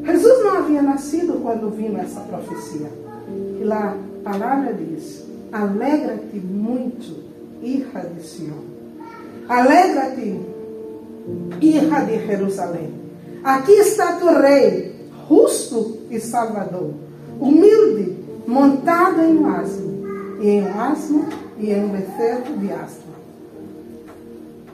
Jesus 0.05 0.45
não 0.45 0.59
havia 0.59 0.83
nascido 0.83 1.41
quando 1.43 1.71
viu 1.71 1.97
essa 1.99 2.21
profecia. 2.21 2.89
E 3.61 3.65
lá 3.65 3.97
a 4.25 4.31
palavra 4.31 4.73
diz: 4.75 5.25
Alegra-te 5.53 6.39
muito, 6.39 7.23
hija 7.63 8.01
de 8.01 8.27
Sião. 8.27 8.59
Alegra-te, 9.49 10.41
hija 11.61 12.01
de 12.01 12.27
Jerusalém. 12.27 12.91
Aqui 13.45 13.73
está 13.73 14.13
tu 14.17 14.27
rei, 14.27 15.11
justo 15.29 15.99
e 16.11 16.21
salvador, 16.21 16.91
humilde, 17.41 18.17
montado 18.47 19.21
em 19.21 19.39
um 19.39 19.47
asno, 19.47 20.39
e 20.41 20.49
em 20.49 20.63
um 20.63 20.81
asno 20.81 21.27
e 21.59 21.71
em 21.71 21.85
um 21.85 21.89
becerro 21.89 22.57
de 22.59 22.73
asno. 22.73 23.13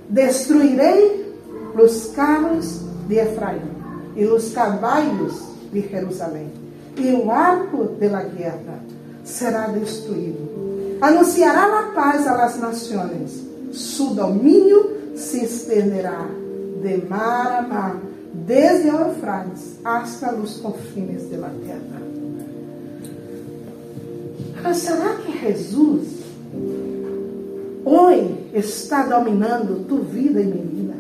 Destruirei 0.09 1.35
os 1.75 2.07
carros 2.09 2.81
de 3.07 3.17
Efraim 3.17 3.61
e 4.17 4.25
os 4.25 4.53
cavalos 4.53 5.43
de 5.73 5.81
Jerusalém, 5.81 6.51
e 6.97 7.13
o 7.13 7.31
arco 7.31 7.85
da 7.85 8.23
guerra 8.23 8.81
será 9.25 9.69
destruído. 9.69 10.99
Anunciará 11.01 11.81
a 11.81 11.83
paz 11.93 12.27
às 12.27 12.59
nações, 12.59 13.47
su 13.71 14.15
domínio 14.15 14.99
se 15.19 15.45
estenderá 15.45 16.27
de 16.83 17.05
mar 17.09 17.59
a 17.59 17.63
mar, 17.63 18.01
desde 18.33 18.91
o 18.91 19.01
Eufrates 19.01 19.77
hasta 19.85 20.35
os 20.35 20.59
confines 20.59 21.29
da 21.31 21.49
terra. 21.49 22.03
Mas 24.63 24.77
será 24.79 25.15
que 25.17 25.39
Jesus 25.39 26.09
hoje 27.85 28.51
está 28.55 29.05
dominando 29.05 29.87
tua 29.87 30.01
vida 30.01 30.41
e 30.41 30.45
minha 30.45 30.65
vida? 30.65 30.95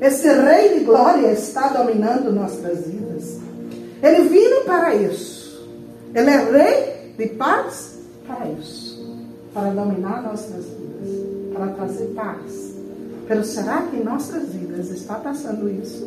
Esse 0.00 0.28
Rei 0.28 0.78
de 0.78 0.84
Glória 0.84 1.32
está 1.32 1.68
dominando 1.68 2.32
nossas 2.32 2.86
vidas. 2.86 3.38
Ele 4.02 4.28
vindo 4.28 4.64
para 4.64 4.94
isso. 4.94 5.68
Ele 6.14 6.30
é 6.30 6.50
Rei 6.50 7.14
de 7.16 7.34
paz 7.34 7.98
para 8.26 8.48
isso. 8.50 9.16
Para 9.52 9.70
dominar 9.70 10.22
nossas 10.22 10.64
vidas. 10.64 11.54
Para 11.54 11.68
trazer 11.68 12.06
paz. 12.14 12.73
Mas 13.28 13.46
será 13.48 13.82
que 13.82 13.96
em 13.96 14.04
nossas 14.04 14.48
vidas 14.50 14.90
está 14.90 15.14
passando 15.14 15.68
isso? 15.68 16.06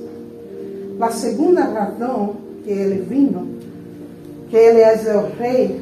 A 0.99 1.11
segunda 1.11 1.63
razão 1.63 2.35
que 2.63 2.69
ele 2.69 3.01
vindo, 3.01 3.47
que 4.49 4.55
ele 4.55 4.81
é 4.81 5.17
o 5.17 5.35
Rei, 5.37 5.81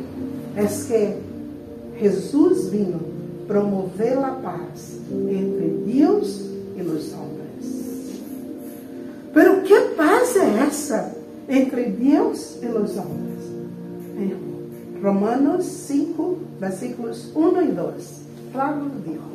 é 0.55 0.65
que 0.65 1.99
Jesus 1.99 2.69
vino 2.69 2.99
promover 3.47 4.17
a 4.17 4.31
paz 4.31 4.99
entre 5.11 5.83
Deus 5.85 6.41
e 6.75 6.81
os 6.81 7.13
homens. 7.13 8.21
Pero 9.33 9.61
que 9.61 9.79
paz 9.95 10.35
é 10.35 10.65
essa 10.65 11.15
entre 11.47 11.85
Deus 11.85 12.57
e 12.61 12.65
os 12.65 12.97
homens? 12.97 13.35
Romanos 15.01 15.65
5, 15.65 16.37
versículos 16.59 17.31
1 17.35 17.61
e 17.61 17.67
2. 17.67 18.21
Claro 18.51 18.89
dijo. 19.05 19.34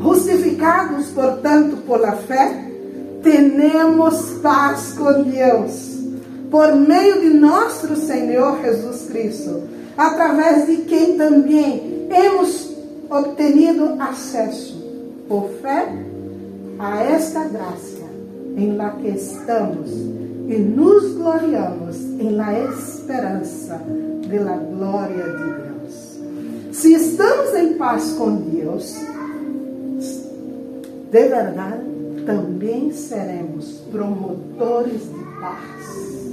Justificados, 0.00 1.06
portanto, 1.08 1.76
pela 1.86 2.12
fé, 2.12 2.70
temos 3.22 4.38
paz 4.42 4.94
com 4.98 5.22
Deus, 5.22 5.98
por 6.50 6.74
meio 6.74 7.20
de 7.20 7.30
nosso 7.30 7.94
Senhor 7.96 8.60
Jesus 8.62 9.08
Cristo, 9.08 9.62
através 9.96 10.66
de 10.66 10.78
quem 10.78 11.16
também 11.16 12.08
hemos 12.10 12.72
obtenido 13.08 13.96
acesso, 14.00 14.82
por 15.28 15.48
fé, 15.60 15.88
a 16.78 17.02
esta 17.04 17.44
graça 17.44 18.02
em 18.56 18.76
la 18.76 18.90
que 18.90 19.08
estamos 19.08 19.90
e 20.48 20.58
nos 20.58 21.14
gloriamos 21.14 21.96
em 22.18 22.30
la 22.30 22.58
esperança 22.58 23.80
de 24.28 24.38
la 24.38 24.56
glória 24.56 25.24
de 25.24 25.62
Deus. 25.62 26.18
Se 26.72 26.94
estamos 26.94 27.54
em 27.54 27.74
paz 27.74 28.14
com 28.18 28.34
Deus, 28.34 28.96
de 31.12 31.28
verdade, 31.28 31.84
também 32.24 32.90
seremos 32.90 33.82
promotores 33.92 35.02
de 35.02 35.24
paz. 35.38 36.32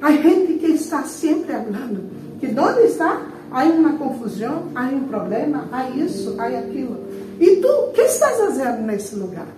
Há 0.00 0.12
gente 0.12 0.52
que 0.54 0.66
está 0.68 1.02
sempre 1.02 1.52
falando 1.52 2.04
que 2.38 2.46
onde 2.46 2.82
está? 2.82 3.26
Há 3.50 3.64
uma 3.64 3.94
confusão, 3.94 4.66
há 4.72 4.84
um 4.84 5.08
problema, 5.08 5.68
há 5.72 5.90
isso, 5.90 6.36
há 6.38 6.46
aquilo. 6.46 6.96
E 7.40 7.56
tu, 7.56 7.66
o 7.66 7.92
que 7.92 8.02
estás 8.02 8.36
fazendo 8.36 8.82
nesse 8.82 9.16
lugar? 9.16 9.48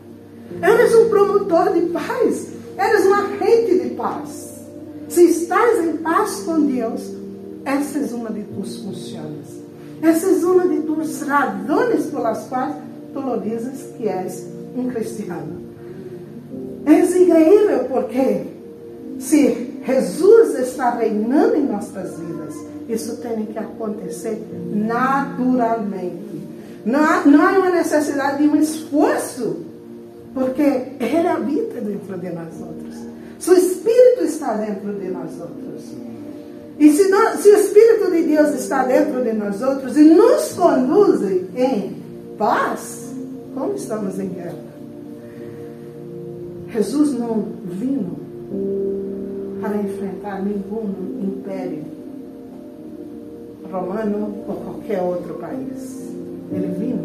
Eres 0.62 0.95
um 0.95 1.11
promotor 1.11 1.75
de 1.75 1.83
paz. 1.91 2.49
Eres 2.79 3.07
um 3.07 3.12
agente 3.12 3.79
de 3.79 3.91
paz. 3.91 4.65
Se 5.11 5.23
estás 5.23 5.85
em 5.85 5.99
paz 5.99 6.45
com 6.47 6.62
Deus, 6.62 7.12
essa 7.67 7.99
é 7.99 8.15
uma 8.15 8.31
de 8.31 8.43
tuas 8.43 8.77
funções. 8.77 9.67
Essa 10.01 10.29
é 10.29 10.47
uma 10.47 10.67
de 10.67 10.81
tuas 10.81 11.21
razões 11.21 12.07
pelas 12.07 12.47
quais 12.47 12.87
tu 13.16 13.22
lo 13.22 13.40
dizes 13.40 13.94
que 13.96 14.09
és 14.09 14.46
um 14.76 14.88
cristiano. 14.90 15.64
É 16.85 17.00
incrível 17.00 17.85
porque 17.88 18.42
se 19.18 19.72
Jesus 19.85 20.59
está 20.59 20.90
reinando 20.90 21.57
em 21.57 21.66
nossas 21.66 22.18
vidas, 22.18 22.55
isso 22.88 23.16
tem 23.16 23.46
que 23.46 23.59
acontecer 23.59 24.38
naturalmente. 24.72 26.46
Não 26.85 27.00
há, 27.00 27.26
não 27.26 27.42
há 27.44 27.59
uma 27.59 27.70
necessidade 27.70 28.42
de 28.42 28.48
um 28.48 28.57
esforço 28.57 29.64
porque 30.35 30.62
Ele 31.00 31.26
habita 31.26 31.81
dentro 31.81 32.18
de 32.18 32.31
nós 32.31 32.61
outros. 32.61 32.94
Seu 33.38 33.57
Espírito 33.57 34.24
está 34.24 34.55
dentro 34.55 34.92
de 34.92 35.09
nós 35.09 35.31
outros. 35.40 35.83
E 36.79 36.92
se, 36.92 37.09
nós, 37.09 37.40
se 37.40 37.48
o 37.48 37.57
Espírito 37.57 38.11
de 38.11 38.22
Deus 38.24 38.55
está 38.55 38.85
dentro 38.85 39.24
de 39.24 39.33
nós 39.33 39.62
outros 39.62 39.96
e 39.96 40.05
nos 40.05 40.52
conduz 40.52 41.22
em 41.57 41.96
paz, 42.37 43.06
como 43.57 43.73
estamos 43.73 44.19
em 44.21 44.29
guerra? 44.29 44.55
Jesus 46.69 47.19
não 47.19 47.42
viu 47.64 48.05
para 49.62 49.79
enfrentar 49.79 50.45
nenhum 50.45 50.92
império 51.23 51.85
romano 53.73 54.45
ou 54.47 54.57
qualquer 54.57 55.01
outro 55.01 55.35
país. 55.37 56.12
Ele 56.53 56.66
viu 56.79 56.99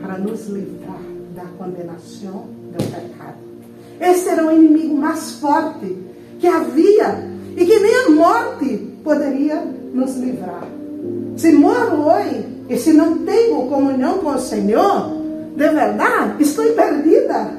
para 0.00 0.16
nos 0.16 0.46
livrar 0.48 1.02
da 1.36 1.44
condenação 1.58 2.46
do 2.72 2.78
pecado. 2.84 3.36
Esse 4.00 4.30
era 4.30 4.46
o 4.46 4.50
inimigo 4.50 4.96
mais 4.96 5.32
forte 5.32 5.94
que 6.40 6.46
havia 6.46 7.28
e 7.54 7.66
que 7.66 7.78
nem 7.80 7.94
a 8.06 8.10
morte 8.10 8.78
poderia 9.04 9.62
nos 9.92 10.16
livrar. 10.16 10.66
Se 11.36 11.52
morro 11.52 12.06
hoje 12.10 12.46
e 12.70 12.78
se 12.78 12.94
não 12.94 13.18
tenho 13.18 13.68
comunhão 13.68 14.18
com 14.18 14.30
o 14.30 14.38
Senhor, 14.38 15.17
de 15.58 15.68
verdade, 15.70 16.40
estou 16.40 16.72
perdida. 16.72 17.50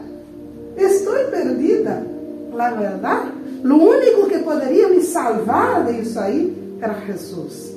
Estou 0.78 1.16
perdida. 1.30 2.02
Na 2.56 2.72
verdade, 2.72 3.32
o 3.66 3.74
único 3.74 4.30
que 4.30 4.40
poderia 4.40 4.88
me 4.88 5.02
salvar 5.02 5.86
disso 5.86 6.18
aí 6.18 6.78
era 6.80 6.94
Jesus. 7.06 7.76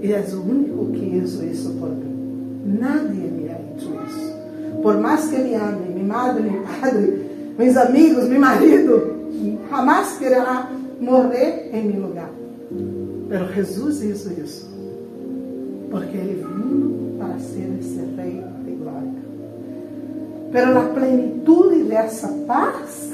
E 0.00 0.12
és 0.12 0.32
o 0.32 0.42
único 0.42 0.92
que 0.92 1.16
hizo 1.16 1.44
isso 1.44 1.70
por 1.70 1.88
mim. 1.88 2.78
Nadie 2.78 3.28
me 3.28 3.48
ha 3.48 3.58
hecho 3.58 3.90
isso. 4.06 4.80
Por 4.80 4.96
mais 4.98 5.26
que 5.26 5.38
me 5.38 5.54
ame, 5.56 5.94
minha 5.94 6.06
madre, 6.06 6.42
meu 6.44 6.62
padre, 6.62 7.26
meus 7.58 7.76
amigos, 7.76 8.28
meu 8.28 8.40
marido, 8.40 9.16
jamais 9.68 10.18
quererá 10.18 10.70
morrer 11.00 11.70
em 11.72 11.88
meu 11.88 12.02
lugar. 12.02 12.30
Mas 13.28 13.54
Jesus 13.56 14.02
hizo 14.04 14.40
isso. 14.40 14.70
Porque 15.90 16.16
ele 16.16 16.44
veio 16.44 17.16
para 17.18 17.36
ser 17.40 17.68
esse 17.80 17.98
rei 18.16 18.40
de. 18.40 18.55
Pero 20.56 20.78
a 20.78 20.84
plenitude 20.84 21.82
dessa 21.82 22.28
paz 22.46 23.12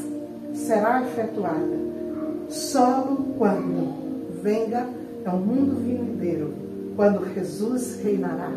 será 0.55 1.03
efetuada 1.03 1.77
só 2.49 3.19
quando 3.37 4.41
venga 4.45 4.87
ao 5.27 5.39
mundo 5.39 5.75
vindouro, 5.85 6.55
quando 6.95 7.35
Jesus 7.35 7.99
reinará 8.05 8.49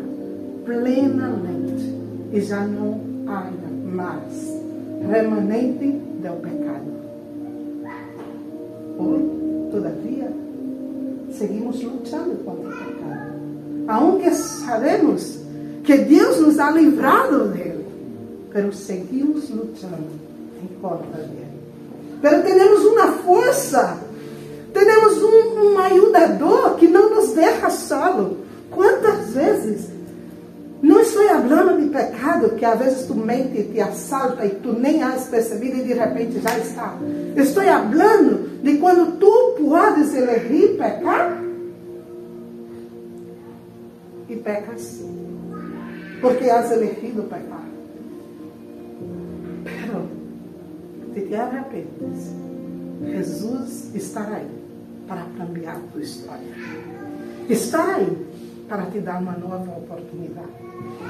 plenamente 0.64 1.96
e 2.32 2.40
já 2.40 2.64
não 2.64 3.00
há 3.26 3.50
mais 3.92 4.54
remanente 5.10 5.86
do 5.88 6.40
pecado. 6.40 6.92
Hoje, 8.98 9.70
todavia, 9.72 10.32
seguimos 11.32 11.82
lutando 11.82 12.36
contra 12.44 12.68
o 12.68 12.72
pecado. 12.72 13.32
Aunque 13.88 14.30
sabemos 14.30 15.40
que 15.82 15.96
Deus 15.96 16.40
nos 16.40 16.60
ha 16.60 16.70
livrado 16.70 17.48
dele, 17.48 17.75
mas 18.56 18.76
seguimos 18.78 19.50
lutando 19.50 20.08
em 20.62 20.80
contra 20.80 21.22
dele. 21.22 21.46
Mas 22.22 22.42
temos 22.42 22.84
uma 22.86 23.12
força, 23.18 23.98
temos 24.72 25.22
um, 25.22 25.72
um 25.72 25.78
ajudador 25.78 26.76
que 26.76 26.88
não 26.88 27.14
nos 27.14 27.34
deixa 27.34 27.68
solo. 27.68 28.38
Quantas 28.70 29.34
vezes 29.34 29.90
não 30.82 31.00
estou 31.00 31.26
falando 31.26 31.82
de 31.82 31.90
pecado 31.90 32.50
que 32.56 32.64
às 32.64 32.78
vezes 32.78 33.06
tu 33.06 33.14
mente 33.14 33.62
te 33.64 33.80
assalta 33.80 34.46
e 34.46 34.50
tu 34.50 34.72
nem 34.72 35.02
has 35.02 35.26
percebido 35.26 35.76
e 35.76 35.82
de 35.82 35.92
repente 35.92 36.40
já 36.40 36.58
está. 36.58 36.96
Estou 37.36 37.62
falando 37.62 38.62
de 38.62 38.78
quando 38.78 39.18
tu 39.18 39.56
podes 39.62 40.14
elegir 40.14 40.78
pecar 40.78 41.42
e 44.28 44.36
pecas. 44.36 45.02
Porque 46.22 46.48
has 46.48 46.72
elegido 46.72 47.22
pecar. 47.24 47.75
Te 51.22 51.34
arrependes, 51.34 52.32
Jesus 53.04 53.94
estará 53.94 54.36
aí 54.36 54.50
para 55.06 55.22
cambiar 55.38 55.80
tua 55.92 56.02
história. 56.02 56.48
Está 57.48 57.96
aí 57.96 58.26
para 58.68 58.86
te 58.86 58.98
dar 59.00 59.20
uma 59.20 59.32
nova 59.32 59.70
oportunidade. 59.78 60.48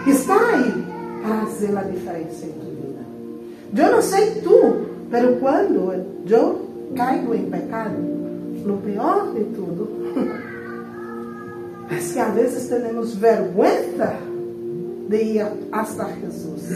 Está 0.07 0.37
aí 0.51 0.85
para 1.23 1.47
fazer 1.47 1.77
a 1.77 1.83
diferença 1.83 2.47
em 2.47 2.53
tua 2.53 2.71
vida. 2.71 3.85
Eu 3.85 3.93
não 3.93 4.03
sei 4.03 4.41
tu, 4.43 4.87
mas 5.11 5.39
quando 5.41 5.93
eu 6.29 6.67
caigo 6.95 7.35
em 7.35 7.51
pecado, 7.51 7.97
o 7.97 8.77
pior 8.85 9.33
de 9.33 9.45
tudo 9.55 9.89
é 11.91 11.97
que 11.97 12.19
às 12.19 12.35
vezes 12.35 12.69
temos 12.69 13.15
vergonha 13.15 14.19
de 15.09 15.17
ir 15.17 15.47
hasta 15.71 16.13
Jesus, 16.21 16.69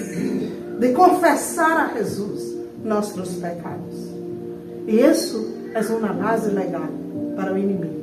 de 0.79 0.93
confessar 0.93 1.91
a 1.91 1.99
Jesus 1.99 2.60
nossos 2.85 3.37
pecados. 3.37 4.11
E 4.87 5.01
isso 5.01 5.55
é 5.75 5.81
uma 5.93 6.13
base 6.13 6.51
legal 6.51 6.89
para 7.37 7.53
o 7.53 7.59
inimigo. 7.59 8.01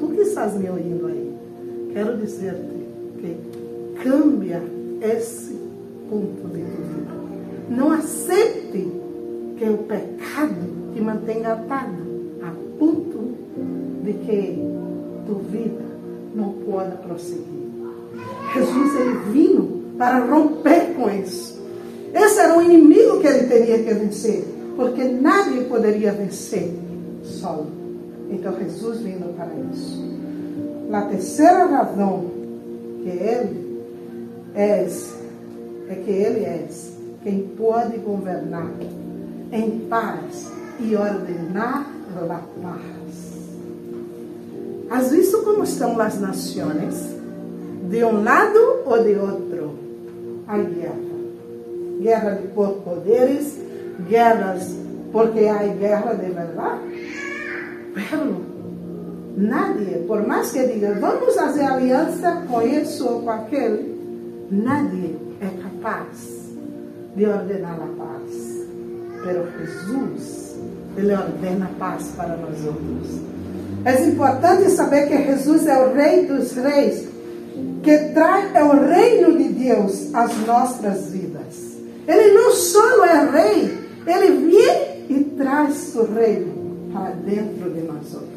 Tu 0.00 0.08
que 0.08 0.20
estás 0.22 0.54
me 0.54 0.68
ouvindo 0.68 1.06
aí, 1.06 1.36
quero 1.92 2.16
dizer-te 2.16 2.82
que 3.20 3.36
cambia 4.02 4.62
esse 5.00 5.56
ponto 6.08 6.48
de 6.48 6.62
vida. 6.62 7.12
Não 7.68 7.90
aceite 7.92 8.90
que 9.56 9.64
o 9.64 9.78
pecado 9.78 10.92
te 10.94 11.00
mantenha 11.00 11.52
atado 11.52 12.02
a 12.42 12.50
ponto 12.78 13.34
de 14.04 14.12
que 14.14 14.58
tua 15.26 15.38
vida 15.50 15.84
não 16.34 16.52
pode 16.64 16.96
prosseguir. 16.98 17.62
Jesus 18.54 19.00
ele 19.00 19.18
vindo 19.32 19.96
para 19.96 20.18
romper 20.26 20.94
com 20.94 21.08
isso. 21.10 21.61
Esse 22.12 22.40
era 22.40 22.56
o 22.56 22.62
inimigo 22.62 23.20
que 23.20 23.26
ele 23.26 23.46
teria 23.46 23.82
que 23.82 23.94
vencer, 23.94 24.44
porque 24.76 25.04
nadie 25.04 25.64
poderia 25.64 26.12
vencer 26.12 26.72
solo. 27.22 27.68
Então 28.30 28.54
Jesus 28.58 29.00
vindo 29.00 29.34
para 29.36 29.50
isso. 29.72 30.02
A 30.92 31.02
terceira 31.02 31.64
razão 31.66 32.30
que 33.02 33.08
ele 33.08 33.82
é, 34.54 34.86
é 35.88 35.94
que 35.94 36.10
ele 36.10 36.44
é 36.44 36.68
quem 37.22 37.48
pode 37.56 37.96
governar 37.98 38.70
em 39.50 39.70
paz 39.88 40.50
e 40.80 40.94
ordenar 40.96 41.86
a 42.18 42.40
paz. 42.62 43.32
Has 44.90 45.10
visto 45.10 45.42
como 45.42 45.64
estão 45.64 45.98
as 46.00 46.20
nações? 46.20 46.94
De 47.88 48.04
um 48.04 48.22
lado 48.22 48.82
ou 48.84 49.02
de 49.02 49.14
outro? 49.14 49.74
Há 50.46 50.58
guerra. 50.58 51.11
Guerra 52.02 52.38
por 52.54 52.74
poderes, 52.82 53.56
guerras 54.08 54.82
porque 55.12 55.46
há 55.46 55.62
guerra 55.74 56.14
de 56.14 56.30
verdade. 56.30 56.80
Pero 57.94 58.40
nadie, 59.36 60.04
por 60.06 60.26
mais 60.26 60.50
que 60.50 60.66
diga, 60.66 60.94
vamos 60.98 61.34
fazer 61.34 61.64
aliança 61.64 62.42
com 62.48 62.62
isso 62.62 63.06
ou 63.06 63.22
com 63.22 63.30
aquele, 63.30 63.94
nadie 64.50 65.16
é 65.40 65.62
capaz 65.62 66.50
de 67.14 67.26
ordenar 67.26 67.78
a 67.78 68.02
paz. 68.02 68.66
Pero 69.22 69.46
Jesus, 69.58 70.56
Ele 70.96 71.14
ordena 71.14 71.66
a 71.66 71.78
paz 71.78 72.12
para 72.16 72.36
nós 72.36 72.64
outros. 72.64 73.20
É 73.84 74.04
importante 74.06 74.70
saber 74.70 75.08
que 75.08 75.24
Jesus 75.24 75.66
é 75.66 75.78
o 75.78 75.92
Rei 75.92 76.26
dos 76.26 76.52
Reis, 76.52 77.08
que 77.82 77.98
traz 78.14 78.52
o 78.64 78.86
reino 78.86 79.36
de 79.36 79.48
Deus 79.48 80.14
às 80.14 80.34
nossas 80.46 81.10
vidas. 81.10 81.72
Ele 82.06 82.32
não 82.32 82.50
só 82.52 83.04
é 83.04 83.30
rei, 83.30 83.78
ele 84.06 84.50
vem 84.50 84.92
e 85.08 85.24
traz 85.36 85.94
o 85.94 86.04
reino 86.04 86.90
para 86.92 87.10
dentro 87.10 87.70
de 87.70 87.80
nós 87.82 88.14
outros. 88.14 88.32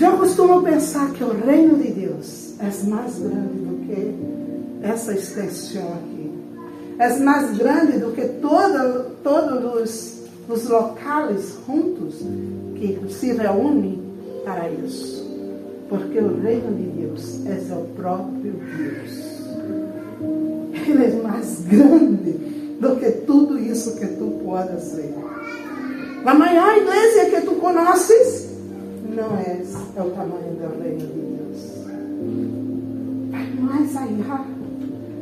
Eu 0.00 0.18
costumo 0.18 0.62
pensar 0.62 1.10
que 1.12 1.24
o 1.24 1.32
reino 1.32 1.76
de 1.78 1.92
Deus 1.92 2.54
é 2.60 2.88
mais 2.88 3.18
grande 3.18 3.58
do 3.58 3.86
que 3.86 4.86
essa 4.86 5.12
extensão 5.12 5.92
aqui. 5.94 6.32
É 6.98 7.18
mais 7.18 7.56
grande 7.56 7.98
do 7.98 8.12
que 8.12 8.26
todo, 8.40 9.16
todos 9.22 9.82
os, 9.82 10.22
os 10.48 10.68
locais 10.68 11.56
juntos 11.66 12.16
que 12.76 12.98
se 13.10 13.32
reúnem 13.32 14.02
para 14.44 14.70
isso. 14.70 15.26
Porque 15.88 16.18
o 16.18 16.40
reino 16.40 16.74
de 16.74 16.84
Deus 17.00 17.46
é 17.46 17.74
o 17.74 17.84
próprio 17.94 18.54
Deus. 18.76 19.25
Ele 20.86 21.04
é 21.04 21.22
mais 21.22 21.60
grande 21.68 22.32
do 22.80 22.96
que 22.96 23.10
tudo 23.26 23.58
isso 23.58 23.96
que 23.96 24.06
tu 24.06 24.40
podes 24.44 24.94
ver. 24.94 25.14
A 26.24 26.34
maior 26.34 26.76
igreja 26.76 27.30
que 27.30 27.46
tu 27.46 27.54
conheces 27.56 28.50
não 29.14 29.36
é, 29.38 29.62
é 29.96 30.02
o 30.02 30.10
tamanho 30.10 30.56
do 30.60 30.82
reino 30.82 30.98
de 30.98 31.06
Deus. 31.06 31.86
Vai 33.30 33.46
mais 33.60 33.96
allá. 33.96 34.44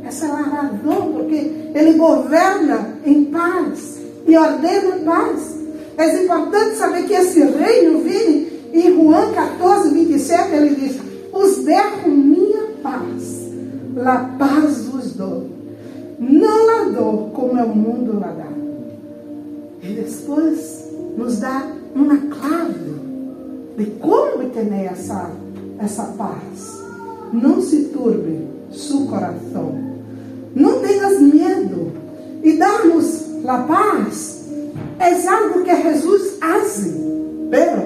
Essa 0.05 0.27
é 0.27 0.29
razão 0.29 1.12
porque 1.12 1.53
ele 1.74 1.94
governa 1.94 2.98
em 3.05 3.24
paz 3.27 3.98
e 4.27 4.37
ordena 4.37 4.96
paz. 5.05 5.57
É 5.96 6.24
importante 6.24 6.77
saber 6.77 7.05
que 7.05 7.14
esse 7.14 7.40
reino 7.40 8.00
vem 8.03 8.48
em 8.72 8.94
Juan 8.94 9.33
14, 9.33 9.90
27, 9.90 10.55
ele 10.55 10.74
diz: 10.74 10.96
Os 11.33 11.59
dejo 11.59 12.09
minha 12.09 12.66
paz, 12.83 13.50
la 13.94 14.31
paz 14.38 14.87
vos 14.87 15.12
dou. 15.12 15.54
Não 16.29 16.67
la 16.67 16.85
dou 16.91 17.31
como 17.31 17.59
é 17.59 17.65
o 17.65 17.77
mundo 17.77 18.19
la 18.19 18.33
dá. 18.33 18.49
E 19.83 19.93
depois 19.93 20.89
nos 21.19 21.39
dá 21.39 21.71
uma 21.95 22.17
clave 22.17 22.95
de 23.77 23.87
como 24.01 24.43
obter 24.43 24.73
essa, 24.73 25.31
essa 25.79 26.05
paz. 26.17 26.83
Não 27.33 27.61
se 27.61 27.85
turbe 27.87 28.47
seu 28.73 29.07
coração. 29.07 29.75
Não 30.55 30.81
tenhas 30.81 31.21
medo. 31.21 31.93
E 32.43 32.57
darmos 32.57 33.25
a 33.47 33.59
paz 33.59 34.45
é 34.99 35.29
algo 35.29 35.63
que 35.63 35.83
Jesus 35.83 36.39
faz. 36.39 36.95
Pero 37.51 37.83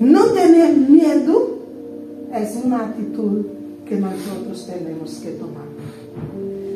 não 0.00 0.32
ter 0.32 0.46
medo 0.46 1.58
é 2.30 2.40
uma 2.64 2.84
atitude 2.84 3.48
que 3.86 3.96
nós 3.96 4.14
outros 4.36 4.64
temos 4.64 5.18
que 5.18 5.32
tomar. 5.32 5.66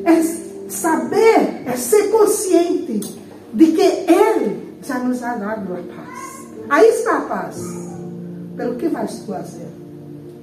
É 0.05 0.41
saber, 0.72 1.62
é 1.66 1.76
ser 1.76 2.08
consciente 2.08 3.20
de 3.52 3.72
que 3.72 3.82
Ele 3.82 4.76
já 4.82 4.98
nos 4.98 5.22
ha 5.22 5.35
dado 5.35 5.72
a 5.74 5.76
paz. 5.76 6.48
Aí 6.68 6.88
está 6.88 7.18
a 7.18 7.20
paz. 7.22 7.62
Pelo 8.56 8.76
que 8.76 8.88
vais 8.88 9.20
tu 9.20 9.26
fazer 9.26 9.68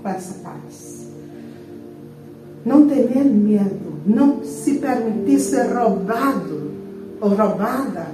com 0.02 0.10
essa 0.10 0.34
paz? 0.40 1.08
Não 2.66 2.88
ter 2.88 3.08
medo, 3.26 4.02
não 4.06 4.44
se 4.44 4.76
permitir 4.76 5.40
ser 5.40 5.74
roubado 5.74 6.72
ou 7.22 7.30
roubada 7.30 8.08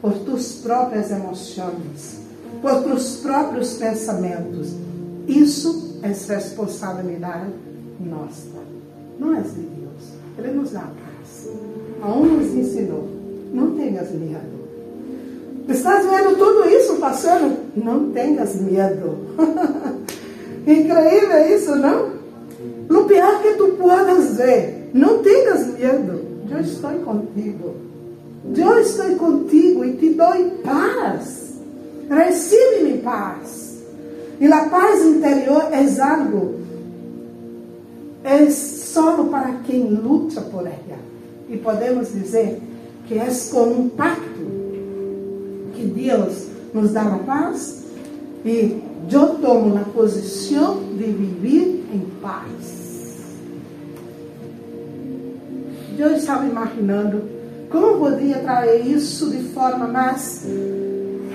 por 0.00 0.12
tuas 0.20 0.52
próprias 0.54 1.10
emoções, 1.10 2.20
por 2.62 2.82
teus 2.82 3.16
próprios 3.16 3.74
pensamentos. 3.74 4.74
Isso 5.26 5.98
é 6.02 6.08
responsabilidade 6.08 7.52
nossa, 8.00 8.48
não 9.18 9.36
é 9.36 9.40
de 9.40 9.50
Deus. 9.50 10.14
Ele 10.38 10.52
nos 10.52 10.70
dá 10.70 10.80
a 10.80 10.84
paz. 10.84 11.09
Aonde 12.02 12.30
nos 12.30 12.54
ensinou, 12.54 13.08
não 13.52 13.72
tenhas 13.72 14.10
medo. 14.12 14.60
Estás 15.68 16.04
vendo 16.04 16.36
tudo 16.36 16.68
isso 16.68 16.96
passando? 16.96 17.56
Não 17.76 18.10
tenhas 18.10 18.56
medo. 18.56 19.18
Incrível 20.66 21.54
isso, 21.54 21.76
não? 21.76 22.10
No 22.88 23.04
pior 23.08 23.40
que 23.42 23.54
tu 23.54 23.68
podes 23.78 24.36
ver, 24.36 24.90
não 24.92 25.18
tenhas 25.18 25.66
medo. 25.78 26.20
Eu 26.50 26.60
estou 26.60 26.90
contigo. 27.04 27.74
Eu 28.56 28.80
estou 28.80 29.16
contigo 29.16 29.84
e 29.84 29.92
te 29.94 30.10
dou 30.10 30.32
paz. 30.64 31.54
Recebe-me 32.08 32.98
paz. 32.98 33.70
E 34.40 34.46
a 34.50 34.64
paz 34.70 35.04
interior 35.04 35.68
é 35.70 36.02
algo, 36.02 36.54
é 38.24 38.50
só 38.50 39.22
para 39.24 39.52
quem 39.66 39.90
luta 39.90 40.40
por 40.40 40.66
ela. 40.66 41.09
E 41.50 41.56
podemos 41.58 42.12
dizer 42.12 42.60
que 43.06 43.18
é 43.18 43.28
como 43.50 43.82
um 43.82 43.88
pacto 43.88 44.20
que 45.74 45.84
Deus 45.84 46.46
nos 46.72 46.92
dá 46.92 47.02
a 47.02 47.18
paz 47.18 47.84
e 48.44 48.80
eu 49.10 49.34
tomo 49.40 49.76
a 49.76 49.80
posição 49.80 50.80
de 50.96 51.04
viver 51.04 51.84
em 51.92 52.06
paz. 52.22 52.80
eu 56.00 56.16
estava 56.16 56.46
imaginando 56.46 57.22
como 57.70 57.98
poderia 57.98 58.38
trazer 58.38 58.80
isso 58.86 59.30
de 59.30 59.44
forma 59.50 59.86
mais 59.86 60.44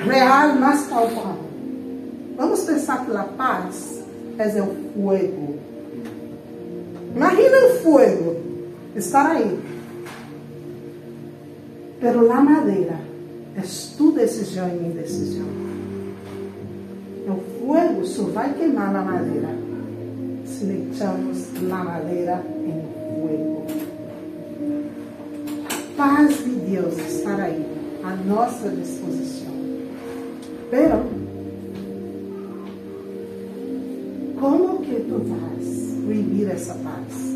real, 0.04 0.56
mais 0.56 0.82
palpável. 0.88 1.46
Vamos 2.36 2.62
pensar 2.62 3.06
que 3.06 3.16
a 3.16 3.24
paz 3.24 4.04
é 4.38 4.62
o 4.62 4.76
fogo. 4.94 5.60
Imagina 7.16 7.58
o 7.68 7.70
fogo 7.82 8.36
estar 8.96 9.32
aí. 9.32 9.58
Pero 12.00 12.28
la 12.28 12.42
madeira 12.42 13.00
é 13.56 13.62
tu 13.98 14.12
decisão 14.12 14.68
e 14.68 14.74
minha 14.74 15.02
decisão. 15.02 15.46
O 17.28 17.42
fogo 17.60 18.06
só 18.06 18.24
vai 18.24 18.54
queimar 18.54 18.96
a 18.96 19.02
madeira 19.02 19.50
se 20.46 20.66
echamos 20.66 21.50
a 21.72 21.84
madeira 21.84 22.44
em 22.64 22.82
fogo. 23.16 23.66
A 25.70 25.98
paz 25.98 26.38
de 26.38 26.52
Deus 26.70 26.98
estar 26.98 27.40
aí, 27.40 27.66
à 28.04 28.16
nossa 28.28 28.70
disposição. 28.70 29.54
Pero, 30.70 31.04
como 34.40 34.80
que 34.80 34.96
tu 34.96 35.22
vas 35.24 35.66
viver 36.08 36.52
essa 36.52 36.74
paz? 36.76 37.36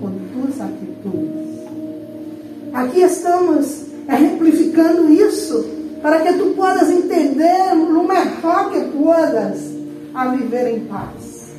Com 0.00 0.10
tuas 0.32 0.60
atitudes. 0.60 1.50
Aqui 2.72 3.02
estamos 3.02 3.89
exemplificando 4.10 5.12
isso 5.12 5.68
para 6.02 6.20
que 6.20 6.32
tu 6.34 6.54
possas 6.54 6.90
entender 6.90 7.72
o 7.72 8.06
melhor 8.06 8.70
que 8.70 8.80
puedas 8.96 9.70
a 10.14 10.28
viver 10.28 10.74
em 10.74 10.80
paz. 10.86 11.50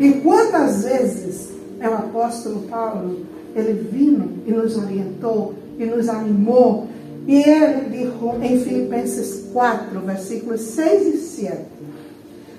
E 0.00 0.12
quantas 0.14 0.84
vezes 0.84 1.50
é 1.78 1.88
o 1.88 1.94
apóstolo 1.94 2.62
Paulo, 2.62 3.20
ele 3.54 3.88
vindo 3.90 4.42
e 4.46 4.52
nos 4.52 4.76
orientou 4.76 5.54
e 5.78 5.84
nos 5.84 6.08
animou. 6.08 6.88
E 7.26 7.36
ele 7.36 7.88
dijo 7.90 8.34
em 8.42 8.58
Filipenses 8.60 9.48
4, 9.52 10.00
versículos 10.00 10.60
6 10.60 11.14
e 11.14 11.18
7: 11.18 11.58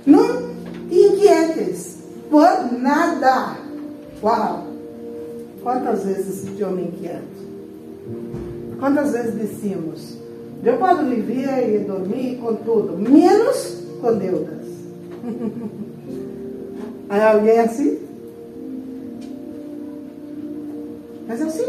Não 0.05 0.53
te 0.89 0.95
inquietes 0.95 1.97
por 2.29 2.71
nada. 2.71 3.57
Uau! 4.21 4.67
Quantas 5.61 6.03
vezes 6.03 6.45
eu 6.57 6.71
me 6.71 6.83
inquieto? 6.83 7.33
Quantas 8.83 9.13
vezes 9.13 9.39
dissemos, 9.39 10.17
eu 10.61 10.75
posso 10.75 11.05
viver 11.05 11.73
e 11.73 11.85
dormir 11.85 12.37
com 12.43 12.53
tudo, 12.53 12.97
menos 12.97 13.81
com 14.01 14.13
deudas. 14.13 14.67
Há 17.09 17.31
alguém 17.31 17.59
assim? 17.59 17.97
Mas 21.25 21.39
é 21.39 21.43
assim. 21.45 21.65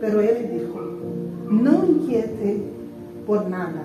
Pero 0.00 0.20
ele 0.20 0.48
disse, 0.48 0.72
não 1.48 1.88
inquiete 1.88 2.60
por 3.24 3.48
nada, 3.48 3.84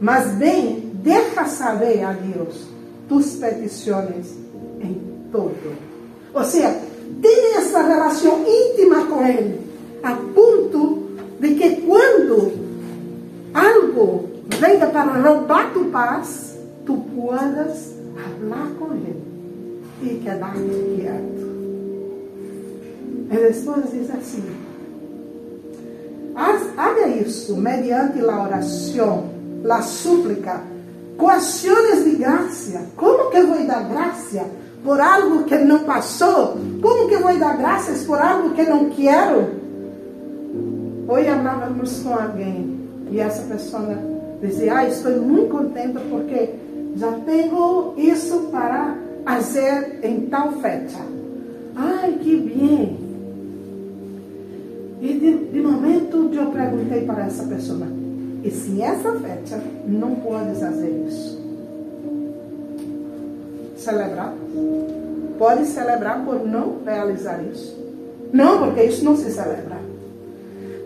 mas 0.00 0.32
bem, 0.32 0.90
deixa 0.94 1.44
saber 1.44 2.02
a 2.02 2.12
Deus 2.12 2.66
tus 3.08 3.36
petições 3.36 4.34
em 4.80 5.00
todo. 5.30 5.76
Ou 6.34 6.42
seja, 6.42 6.76
tem 7.22 7.54
essa 7.54 7.82
relação 7.82 8.44
íntima 8.44 9.06
com 9.06 9.24
Ele, 9.24 9.60
a 10.02 10.16
ponto 10.34 10.99
de 11.40 11.54
que 11.54 11.76
quando 11.82 12.52
algo 13.54 14.28
venga 14.60 14.86
para 14.86 15.20
roubar 15.20 15.72
tu 15.72 15.86
paz, 15.86 16.56
tu 16.84 16.98
puedas 17.14 17.94
falar 18.14 18.70
com 18.78 18.92
Ele 18.94 19.22
e 20.02 20.20
quedar-te 20.22 20.96
quieto. 20.96 21.50
E 23.30 23.36
depois 23.36 23.90
diz 23.90 24.10
assim: 24.10 24.44
haga 26.76 27.08
isso 27.08 27.56
mediante 27.56 28.20
a 28.20 28.42
oração, 28.42 29.30
a 29.68 29.82
súplica, 29.82 30.60
com 31.16 31.28
ações 31.28 32.04
de 32.04 32.16
graça. 32.16 32.82
Como 32.96 33.30
que 33.30 33.42
vou 33.42 33.66
dar 33.66 33.88
graça 33.88 34.44
por 34.84 35.00
algo 35.00 35.44
que 35.44 35.56
não 35.56 35.80
passou? 35.80 36.58
Como 36.82 37.08
que 37.08 37.16
vou 37.16 37.36
dar 37.38 37.56
graças 37.56 38.04
por 38.04 38.18
algo 38.18 38.50
que 38.50 38.62
não 38.62 38.90
quero? 38.90 39.59
Hoje 41.10 41.26
andávamos 41.26 42.04
com 42.04 42.14
alguém 42.14 42.78
e 43.10 43.18
essa 43.18 43.42
pessoa 43.42 43.98
dizia: 44.40 44.76
Ah, 44.76 44.86
estou 44.86 45.20
muito 45.20 45.50
contente 45.50 45.98
porque 46.08 46.50
já 46.94 47.10
tenho 47.26 47.94
isso 47.96 48.48
para 48.52 48.96
fazer 49.24 49.98
em 50.04 50.26
tal 50.26 50.52
fecha. 50.60 51.00
Ai, 51.74 52.12
que 52.12 52.36
bem. 52.36 52.96
E 55.00 55.12
de, 55.14 55.50
de 55.52 55.60
momento 55.60 56.30
eu 56.32 56.46
perguntei 56.52 57.04
para 57.04 57.26
essa 57.26 57.42
pessoa: 57.42 57.88
E 58.44 58.50
se 58.52 58.80
essa 58.80 59.10
fecha 59.14 59.60
não 59.88 60.14
podes 60.14 60.60
fazer 60.60 60.90
isso? 61.08 61.40
Celebrar? 63.74 64.32
Pode 65.36 65.66
celebrar 65.66 66.24
por 66.24 66.46
não 66.46 66.76
realizar 66.84 67.42
isso? 67.52 67.76
Não, 68.32 68.66
porque 68.66 68.84
isso 68.84 69.04
não 69.04 69.16
se 69.16 69.28
celebra. 69.32 69.89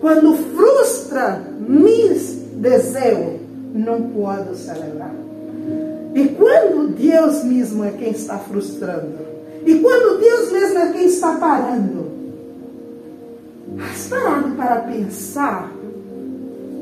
Quando 0.05 0.35
frustra 0.35 1.43
meus 1.67 2.33
desejos, 2.57 3.41
não 3.73 4.03
posso 4.11 4.55
celebrar. 4.55 5.15
E 6.15 6.29
quando 6.29 6.95
Deus 6.95 7.43
mesmo 7.43 7.83
é 7.83 7.91
quem 7.91 8.11
está 8.11 8.37
frustrando, 8.37 9.17
e 9.65 9.79
quando 9.79 10.21
Deus 10.21 10.53
mesmo 10.53 10.79
é 10.79 10.93
quem 10.93 11.07
está 11.07 11.37
parando, 11.37 12.13
has 13.81 14.07
parado 14.09 14.51
para 14.51 14.83
pensar 14.83 15.73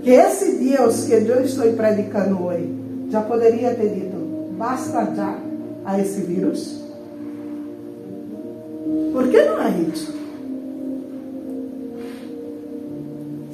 que 0.02 0.10
esse 0.10 0.56
Deus 0.56 1.04
que 1.04 1.12
eu 1.12 1.44
estou 1.44 1.72
predicando 1.74 2.42
hoje 2.42 2.74
já 3.08 3.20
poderia 3.20 3.72
ter 3.72 3.88
dito: 3.88 4.16
basta 4.58 5.14
já 5.14 5.38
a 5.84 6.00
esse 6.00 6.22
vírus? 6.22 6.82
Por 9.12 9.28
que 9.28 9.44
não 9.44 9.62
é 9.62 9.70
isso? 9.70 10.21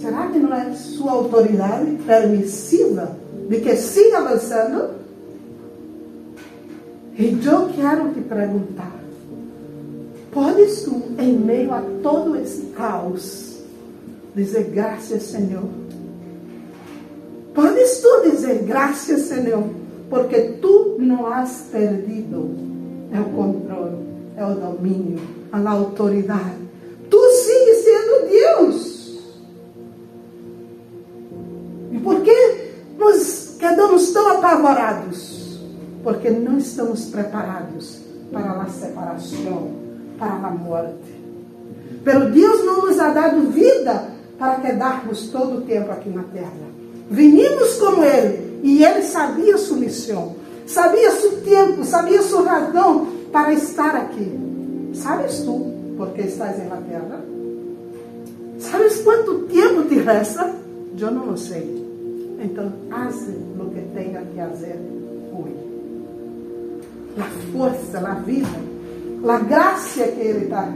Será 0.08 0.26
que 0.28 0.38
não 0.38 0.54
é 0.54 0.72
sua 0.72 1.12
autoridade 1.12 1.98
permissiva 2.06 3.14
de 3.46 3.60
que 3.60 3.76
siga 3.76 4.16
avançando? 4.16 4.94
E 7.18 7.38
eu 7.44 7.68
quero 7.74 8.08
te 8.14 8.22
perguntar: 8.22 8.98
podes 10.32 10.82
tu, 10.84 11.02
em 11.18 11.34
meio 11.38 11.74
a 11.74 11.82
todo 12.02 12.36
esse 12.36 12.68
caos, 12.68 13.58
dizer 14.34 14.70
graças, 14.70 15.24
Senhor? 15.24 15.68
Podes 17.52 18.00
tu 18.00 18.30
dizer 18.30 18.62
graças, 18.62 19.20
Senhor, 19.22 19.64
porque 20.08 20.40
tu 20.62 20.96
não 20.98 21.26
has 21.26 21.66
perdido 21.70 22.48
é 23.12 23.20
o 23.20 23.24
controle, 23.24 23.98
é 24.38 24.46
o 24.46 24.54
domínio, 24.54 25.20
a 25.52 25.70
autoridade. 25.70 26.56
Tu 27.10 27.18
sigues 27.30 27.84
sendo 27.84 28.30
Deus. 28.30 28.97
Quedamos 34.08 34.10
tão 34.10 34.38
apavorados? 34.38 35.58
Porque 36.02 36.30
não 36.30 36.58
estamos 36.58 37.06
preparados 37.06 37.98
para 38.32 38.62
a 38.62 38.66
separação, 38.66 39.72
para 40.18 40.32
a 40.32 40.50
morte. 40.50 41.18
Pelo 42.04 42.30
Deus 42.30 42.64
não 42.64 42.86
nos 42.86 42.98
ha 42.98 43.10
dado 43.10 43.50
vida 43.50 44.08
para 44.38 44.56
quedarmos 44.56 45.28
todo 45.28 45.58
o 45.58 45.60
tempo 45.62 45.90
aqui 45.90 46.08
na 46.08 46.22
terra. 46.24 46.52
Vinimos 47.10 47.74
com 47.76 48.02
Ele 48.02 48.60
e 48.62 48.84
Ele 48.84 49.02
sabia 49.02 49.58
sua 49.58 49.78
missão, 49.78 50.36
sabia 50.66 51.10
seu 51.12 51.40
tempo, 51.42 51.84
sabia 51.84 52.22
sua 52.22 52.42
razão 52.42 53.08
para 53.32 53.52
estar 53.52 53.96
aqui. 53.96 54.38
Sabes 54.94 55.40
tu 55.40 55.74
porque 55.96 56.22
estás 56.22 56.58
na 56.68 56.76
terra? 56.76 57.24
Sabes 58.58 58.98
quanto 59.02 59.46
tempo 59.46 59.84
te 59.84 59.96
resta? 59.96 60.54
Eu 60.98 61.10
não 61.10 61.36
sei. 61.36 61.87
Então, 62.38 62.72
haz 62.90 63.16
o 63.58 63.70
que 63.70 63.80
tenha 63.94 64.20
que 64.20 64.36
fazer 64.36 64.78
hoje. 65.32 65.68
A 67.18 67.52
força, 67.52 67.98
a 67.98 68.14
vida, 68.14 68.48
a 69.28 69.38
graça 69.38 70.04
que 70.04 70.20
Ele 70.20 70.44
está 70.44 70.72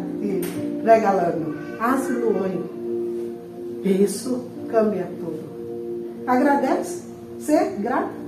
regalando, 0.84 1.56
haz-lo 1.78 2.36
hoje. 2.36 2.60
E 3.84 4.02
isso 4.02 4.44
cambia 4.68 5.08
tudo. 5.20 5.40
Agradece, 6.26 7.02
ser 7.38 7.76
grato. 7.78 8.22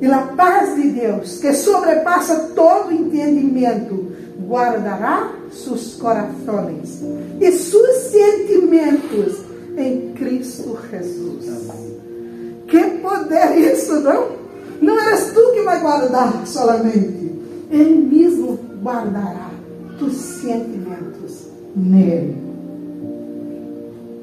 E 0.00 0.06
a 0.06 0.18
paz 0.28 0.76
de 0.76 0.90
Deus, 0.90 1.38
que 1.40 1.52
sobrepassa 1.52 2.52
todo 2.54 2.92
entendimento, 2.92 4.12
guardará 4.46 5.32
seus 5.50 5.96
corações 5.96 7.02
e 7.40 7.52
seus 7.52 7.96
sentimentos 7.96 9.47
em 9.78 10.12
Cristo 10.12 10.76
Jesus. 10.90 11.46
Que 12.66 12.84
poder 13.00 13.56
isso, 13.56 14.00
não? 14.00 14.38
Não 14.80 15.00
eres 15.00 15.32
tu 15.32 15.52
que 15.54 15.62
vai 15.62 15.80
guardar 15.80 16.46
solamente. 16.46 17.32
Ele 17.70 17.96
mesmo 17.96 18.58
guardará 18.82 19.50
tus 19.98 20.14
sentimentos 20.14 21.48
nele. 21.74 22.36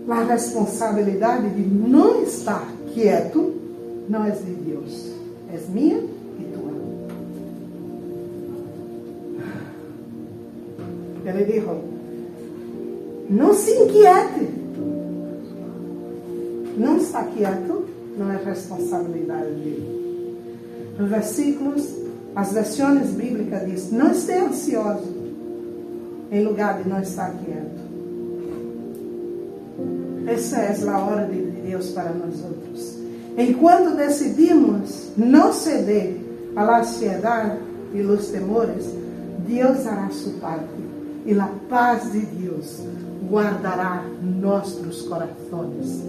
a 0.10 0.24
responsabilidade 0.24 1.50
de 1.50 1.62
não 1.62 2.24
estar 2.24 2.68
quieto 2.94 3.54
não 4.08 4.24
é 4.24 4.32
de 4.32 4.52
Deus, 4.52 5.12
é 5.52 5.60
minha 5.72 5.98
e 5.98 6.44
tua. 6.54 6.72
Ele 11.26 11.46
disse: 11.46 11.96
não 13.30 13.54
se 13.54 13.72
inquiete. 13.72 14.64
Não 16.78 16.98
está 16.98 17.24
quieto 17.24 17.86
não 18.18 18.32
é 18.32 18.38
responsabilidade 18.38 19.50
dele. 19.56 20.38
Nos 20.98 21.10
versículos, 21.10 21.96
as 22.36 22.54
versões 22.54 23.10
bíblicas 23.12 23.66
diz: 23.66 23.92
não 23.92 24.12
esteja 24.12 24.46
ansioso, 24.46 25.14
em 26.32 26.44
lugar 26.44 26.82
de 26.82 26.90
não 26.90 27.02
estar 27.02 27.32
quieto. 27.44 27.86
Essa 30.28 30.58
é 30.58 30.90
a 30.90 30.98
hora 30.98 31.28
de 31.28 31.40
Deus 31.68 31.92
para 31.92 32.12
nós 32.12 32.44
outros. 32.44 32.96
Enquanto 33.38 33.96
decidimos 33.96 35.12
não 35.18 35.54
ceder 35.54 36.18
à 36.56 36.80
ansiedade 36.80 37.60
e 37.94 38.02
os 38.02 38.28
temores, 38.30 38.86
Deus 39.48 39.86
hará 39.86 40.10
sua 40.10 40.34
parte 40.40 40.86
e 41.26 41.38
a 41.38 41.50
paz 41.70 42.12
de 42.12 42.20
Deus 42.20 42.82
guardará 43.30 44.04
nossos 44.42 45.02
corações. 45.04 46.04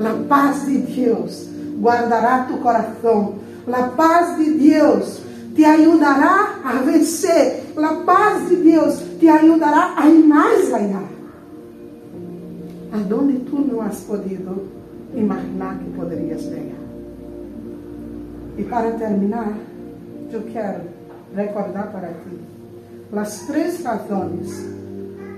A 0.00 0.24
paz 0.28 0.64
de 0.66 0.78
Deus 0.78 1.48
guardará 1.80 2.44
tu 2.44 2.56
coração. 2.58 3.34
A 3.70 3.82
paz 3.82 4.36
de 4.38 4.50
Deus 4.52 5.20
te 5.54 5.64
ajudará 5.64 6.60
a 6.64 6.72
vencer. 6.82 7.64
A 7.76 7.94
paz 8.04 8.48
de 8.48 8.56
Deus 8.56 9.02
te 9.18 9.28
ajudará 9.28 9.94
a 9.96 10.08
ir 10.08 10.26
mais 10.26 10.72
allá. 10.72 11.04
Aonde 12.92 13.38
tu 13.40 13.60
não 13.60 13.82
has 13.82 14.00
podido 14.00 14.68
imaginar 15.14 15.78
que 15.78 15.90
poderias 15.90 16.42
chegar. 16.42 16.80
E 18.56 18.64
para 18.64 18.92
terminar, 18.92 19.52
eu 20.32 20.42
quero 20.52 20.80
recordar 21.34 21.92
para 21.92 22.08
ti 22.08 22.38
as 23.12 23.40
três 23.40 23.82
razões 23.82 24.66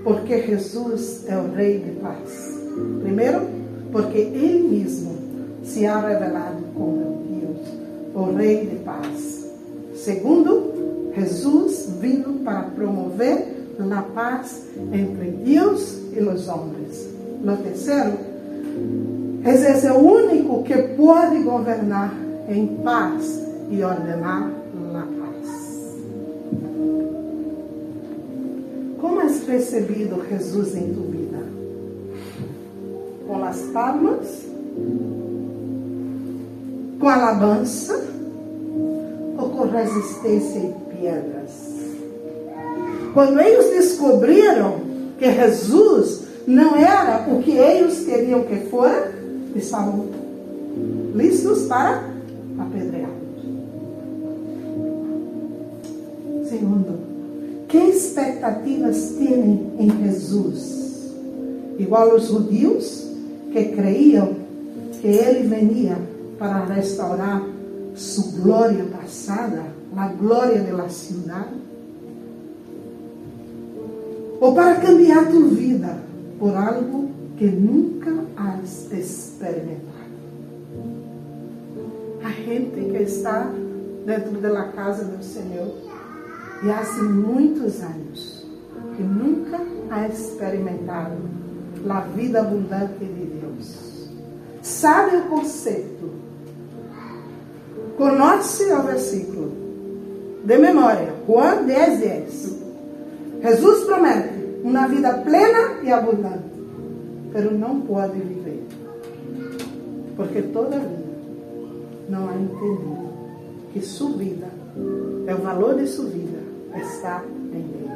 porque 0.03 0.41
Jesus 0.41 1.25
é 1.27 1.37
o 1.37 1.51
Rei 1.53 1.79
de 1.79 1.91
paz. 1.99 2.59
Primeiro, 3.01 3.62
porque 3.93 4.17
Ele 4.17 4.67
mesmo 4.67 5.15
se 5.63 5.85
ha 5.85 5.99
revelado 5.99 6.63
como 6.75 7.23
Deus, 7.29 7.59
o 8.15 8.35
Rei 8.35 8.65
de 8.65 8.75
paz. 8.77 9.47
Segundo, 9.95 11.11
Jesus 11.15 11.89
vindo 12.01 12.43
para 12.43 12.63
promover 12.63 13.53
a 13.79 14.01
paz 14.01 14.63
entre 14.91 15.31
Deus 15.45 15.99
e 16.11 16.19
os 16.19 16.47
homens. 16.47 17.07
No 17.43 17.55
terceiro, 17.57 18.13
Jesus 19.45 19.83
é 19.83 19.93
o 19.93 19.99
único 19.99 20.63
que 20.63 20.75
pode 20.95 21.43
governar 21.43 22.13
em 22.49 22.67
paz 22.83 23.41
e 23.69 23.83
ordenar 23.83 24.51
a 24.95 25.01
paz. 25.01 25.97
Como 28.99 29.19
has 29.21 29.45
recebido 29.45 30.19
Jesus 30.29 30.75
em 30.75 30.93
tua 30.93 31.03
vida? 31.03 31.22
Com 33.33 33.43
as 33.45 33.61
palmas? 33.73 34.45
Com 36.99 37.09
alabança? 37.09 37.99
Ou 39.39 39.49
com 39.49 39.63
resistência 39.69 40.59
e 40.59 40.73
pedras? 40.95 41.51
Quando 43.11 43.39
eles 43.39 43.71
descobriram 43.71 44.81
que 45.17 45.31
Jesus 45.31 46.25
não 46.45 46.75
era 46.75 47.27
o 47.27 47.41
que 47.41 47.57
eles 47.57 48.05
queriam 48.05 48.43
que 48.43 48.69
fora, 48.69 49.11
estavam 49.55 50.05
listos 51.15 51.63
para 51.63 52.03
apedreá-los. 52.59 53.13
Segundo, 56.49 56.99
que 57.67 57.79
expectativas 57.79 59.15
têm 59.17 59.71
em 59.79 60.03
Jesus? 60.03 61.11
Igual 61.79 62.13
os 62.15 62.27
judeus 62.27 63.12
que 63.53 63.65
creiam 63.75 64.35
que 64.99 65.07
ele 65.07 65.47
venia 65.47 65.95
para 66.39 66.65
restaurar 66.65 67.43
sua 67.95 68.41
glória 68.41 68.85
passada, 68.85 69.65
a 69.95 70.07
glória 70.07 70.63
da 70.63 70.89
cidade, 70.89 71.53
ou 74.41 74.55
para 74.55 74.75
cambiar 74.77 75.29
tua 75.29 75.47
vida 75.49 75.99
por 76.39 76.55
algo 76.55 77.09
que 77.37 77.45
nunca 77.45 78.11
has 78.35 78.91
experimentado. 78.91 79.93
A 82.23 82.29
gente 82.29 82.91
que 82.91 83.03
está 83.03 83.51
dentro 84.05 84.41
da 84.41 84.63
casa 84.69 85.05
do 85.05 85.23
Senhor 85.23 85.73
e 86.63 86.69
há 86.69 86.83
muitos 87.03 87.81
anos 87.81 88.45
que 88.97 89.03
nunca 89.03 89.61
ha 89.91 90.07
experimentado 90.07 91.17
a 91.89 92.01
vida 92.01 92.41
abundante 92.41 93.05
de. 93.05 93.22
Sabe 94.83 95.15
o 95.15 95.21
conceito? 95.29 96.11
Conhece 97.95 98.65
o 98.73 98.83
versículo 98.83 99.51
de 100.43 100.57
memória, 100.57 101.13
Juan 101.25 101.63
10, 101.63 101.99
10. 102.01 102.57
Jesus 103.43 103.85
promete 103.85 104.59
uma 104.61 104.85
vida 104.89 105.13
plena 105.19 105.79
e 105.83 105.89
abundante 105.89 106.51
pero 107.31 107.57
não 107.57 107.79
pode 107.79 108.19
viver. 108.19 108.61
Porque 110.17 110.41
todavia 110.41 111.13
não 112.09 112.27
há 112.27 112.35
entendido 112.35 113.13
que 113.71 113.79
sua 113.79 114.11
vida, 114.17 114.47
é 115.27 115.33
o 115.33 115.37
valor 115.37 115.75
de 115.75 115.87
sua 115.87 116.07
vida, 116.07 116.39
está 116.75 117.23
em 117.53 117.55
Ele. 117.55 117.89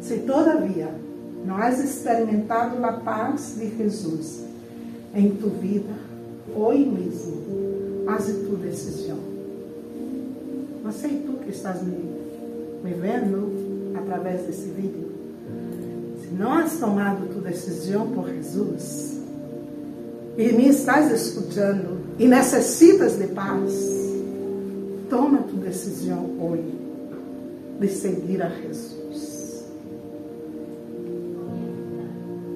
Se 0.00 0.18
todavia 0.18 1.03
has 1.52 1.78
experimentado 1.78 2.84
a 2.84 2.92
paz 2.94 3.56
de 3.58 3.76
Jesus 3.76 4.44
em 5.14 5.30
tu 5.32 5.48
vida, 5.50 5.92
hoje 6.56 6.86
mesmo, 6.86 8.04
faz 8.06 8.26
tua 8.26 8.56
decisão. 8.58 9.18
Não 10.82 10.90
sei 10.90 11.22
tu 11.24 11.32
que 11.44 11.50
estás 11.50 11.82
me, 11.82 11.92
me 12.82 12.94
vendo, 12.94 13.94
através 13.94 14.46
desse 14.46 14.68
vídeo, 14.70 15.12
se 16.20 16.34
não 16.34 16.52
has 16.54 16.78
tomado 16.78 17.26
tu 17.32 17.40
decisão 17.40 18.10
por 18.10 18.28
Jesus 18.28 19.18
e 20.36 20.52
me 20.52 20.68
estás 20.68 21.12
escutando 21.12 22.00
e 22.18 22.26
necessitas 22.26 23.16
de 23.16 23.28
paz, 23.28 23.72
toma 25.08 25.38
tu 25.38 25.56
decisão 25.56 26.30
hoje 26.40 26.74
de 27.80 27.88
seguir 27.88 28.42
a 28.42 28.48
Jesus 28.48 29.33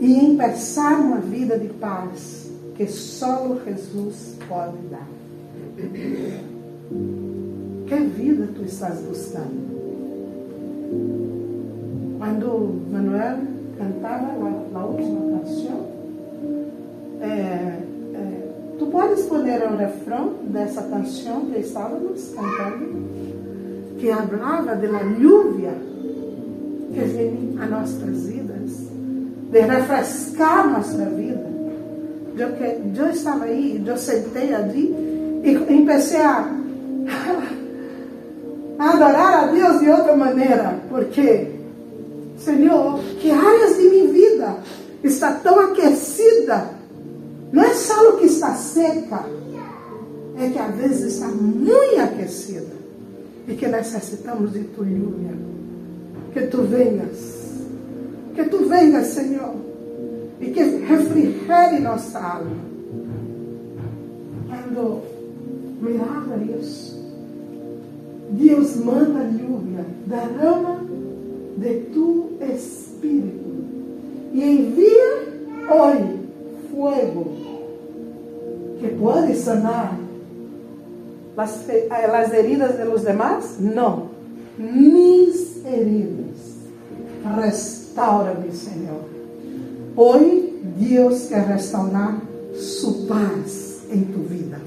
e 0.01 0.13
empezar 0.13 1.01
uma 1.01 1.19
vida 1.19 1.59
de 1.59 1.69
paz 1.69 2.51
que 2.77 2.87
só 2.87 3.57
Jesus 3.67 4.37
pode 4.49 4.77
dar. 4.91 5.09
Que 7.87 7.97
vida 7.97 8.49
tu 8.55 8.63
estás 8.65 9.01
buscando? 9.01 9.69
Quando 12.19 12.81
Manuel 12.91 13.39
cantava 13.77 14.27
a, 14.75 14.85
última 14.85 15.39
canção, 15.39 15.87
é, 17.21 17.27
é, 17.27 18.49
tu 18.79 18.87
podes 18.87 19.25
poner 19.27 19.63
o 19.71 19.77
refrão 19.77 20.35
dessa 20.45 20.83
canção 20.83 21.47
que 21.47 21.61
estávamos 21.61 22.35
cantando, 22.35 23.09
que 23.99 24.13
falava 24.13 24.77
da 24.77 25.03
lluvia 25.19 25.75
que 26.93 27.01
vem 27.01 27.57
a 27.61 27.67
nossas 27.67 28.27
vidas, 28.27 28.88
de 29.51 29.61
refrescar 29.61 30.71
nossa 30.71 31.05
vida. 31.07 31.49
Eu, 32.37 32.49
eu 32.95 33.11
estava 33.11 33.45
aí, 33.45 33.83
eu 33.85 33.97
sentei 33.97 34.55
ali 34.55 34.95
e 35.43 35.57
comecei 35.57 36.21
a, 36.21 36.49
a 38.79 38.91
adorar 38.91 39.45
a 39.45 39.47
Deus 39.49 39.81
de 39.81 39.91
outra 39.91 40.17
maneira, 40.17 40.79
porque 40.89 41.49
Senhor, 42.39 43.01
que 43.21 43.31
áreas 43.31 43.77
de 43.77 43.89
minha 43.89 44.13
vida 44.13 44.57
está 45.03 45.33
tão 45.33 45.59
aquecida? 45.61 46.71
Não 47.53 47.65
é 47.65 47.75
só 47.75 48.11
o 48.11 48.19
que 48.19 48.27
está 48.27 48.55
seca, 48.55 49.25
é 50.39 50.51
que 50.51 50.59
às 50.59 50.77
vezes 50.77 51.15
está 51.15 51.27
muito 51.27 52.01
aquecida 52.01 52.79
e 53.49 53.55
que 53.55 53.67
necessitamos 53.67 54.53
de 54.53 54.61
tu 54.65 54.83
lluvia. 54.83 55.37
Que 56.33 56.43
tu 56.43 56.63
venhas, 56.63 57.38
que 58.39 58.45
tu 58.45 58.69
venhas, 58.69 59.09
Senhor, 59.09 59.57
e 60.41 60.51
que 60.51 60.63
refrigere 60.63 61.81
nossa 61.81 62.21
alma. 62.21 62.57
Quando 64.49 65.03
isso, 66.61 66.97
Deus 68.31 68.77
manda 68.77 69.25
lluvia, 69.25 69.85
derrama 70.07 70.85
de 71.57 71.81
tu 71.93 72.31
espírito 72.41 73.49
e 74.33 74.41
envia 74.41 75.29
hoje 75.75 76.21
fogo 76.71 77.27
que 78.79 78.89
pode 79.01 79.35
sanar 79.35 79.99
as, 81.37 81.67
as 81.91 82.33
heridas 82.33 82.77
de 82.77 82.85
los 82.85 83.03
demás? 83.03 83.57
Não. 83.59 84.11
Mis 84.57 85.65
heridas. 85.65 86.59
Restaura-me, 87.99 88.53
Senhor. 88.53 89.05
Hoje, 89.97 90.55
Deus 90.77 91.27
quer 91.27 91.45
restaurar 91.49 92.23
sua 92.55 93.09
paz 93.09 93.81
em 93.91 94.03
tu 94.03 94.21
vida. 94.21 94.61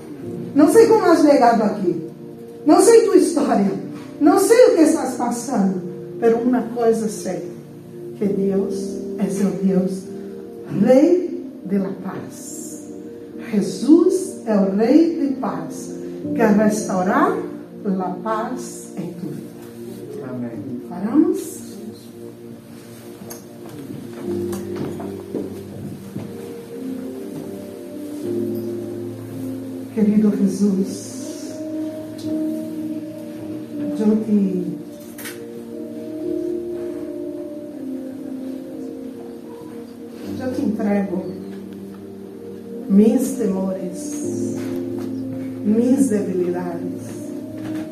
Não 0.53 0.69
sei 0.69 0.87
como 0.87 1.05
has 1.05 1.21
chegado 1.21 1.63
aqui. 1.63 2.09
Não 2.65 2.81
sei 2.81 3.05
tua 3.05 3.15
história. 3.15 3.71
Não 4.19 4.37
sei 4.37 4.65
o 4.65 4.75
que 4.75 4.81
estás 4.81 5.13
passando. 5.13 5.81
Mas 6.19 6.43
uma 6.43 6.61
coisa 6.75 7.07
sei: 7.07 7.49
que 8.17 8.25
Deus 8.25 8.75
é 9.17 9.25
seu 9.29 9.51
Deus, 9.51 10.03
Rei 10.85 11.41
de 11.65 11.77
la 11.77 11.91
paz. 12.03 12.89
Jesus 13.49 14.41
é 14.45 14.55
o 14.57 14.75
Rei 14.75 15.21
de 15.21 15.35
paz. 15.35 15.89
Quer 16.35 16.51
restaurar 16.57 17.31
a 17.31 18.09
paz 18.21 18.89
em 18.97 19.13
tu 19.13 19.27
vida. 19.27 20.29
Amém. 20.29 20.81
Paramos? 20.89 21.60
Querido 30.03 30.35
Jesus, 30.35 31.51
eu 33.99 34.17
te 34.25 34.77
eu 40.39 40.53
te 40.55 40.61
entrego 40.63 41.23
meus 42.89 43.29
temores, 43.33 44.55
minhas 45.63 46.09
debilidades, 46.09 47.03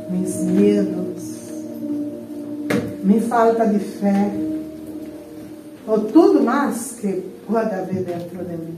meus 0.10 0.36
medos, 0.46 1.24
minha 3.04 3.22
falta 3.22 3.68
de 3.68 3.78
fé, 3.78 4.32
ou 5.86 6.00
tudo 6.06 6.42
mais 6.42 6.98
que 7.00 7.22
pode 7.46 7.72
haver 7.72 8.04
dentro 8.04 8.44
de 8.46 8.58
mim. 8.58 8.69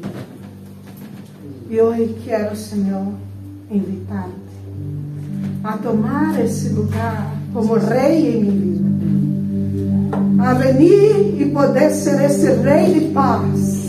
E 1.72 1.80
hoje 1.80 2.18
quero, 2.26 2.54
Senhor, 2.54 3.14
invitar-te 3.72 4.30
a 5.64 5.78
tomar 5.78 6.38
esse 6.44 6.68
lugar 6.68 7.34
como 7.54 7.76
rei 7.76 8.28
em 8.28 8.44
minha 8.44 8.90
vida. 8.90 10.50
A 10.50 10.54
venir 10.56 11.42
e 11.42 11.50
poder 11.50 11.92
ser 11.92 12.26
esse 12.26 12.52
rei 12.56 12.94
de 12.94 13.08
paz. 13.14 13.88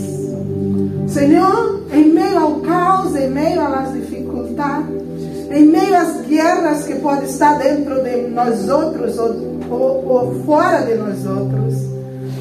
Senhor, 1.09 1.83
em 1.91 2.13
meio 2.13 2.39
ao 2.39 2.61
caos, 2.61 3.17
em 3.17 3.29
meio 3.29 3.59
às 3.59 3.91
dificuldades, 3.91 5.51
em 5.51 5.65
meio 5.65 5.97
às 5.97 6.25
guerras 6.25 6.85
que 6.85 6.95
podem 6.95 7.25
estar 7.25 7.57
dentro 7.59 8.01
de 8.01 8.29
nós 8.29 8.69
outros 8.69 9.19
ou, 9.19 9.59
ou, 9.69 10.07
ou 10.07 10.43
fora 10.45 10.83
de 10.83 10.95
nós 10.95 11.25
outros, 11.25 11.75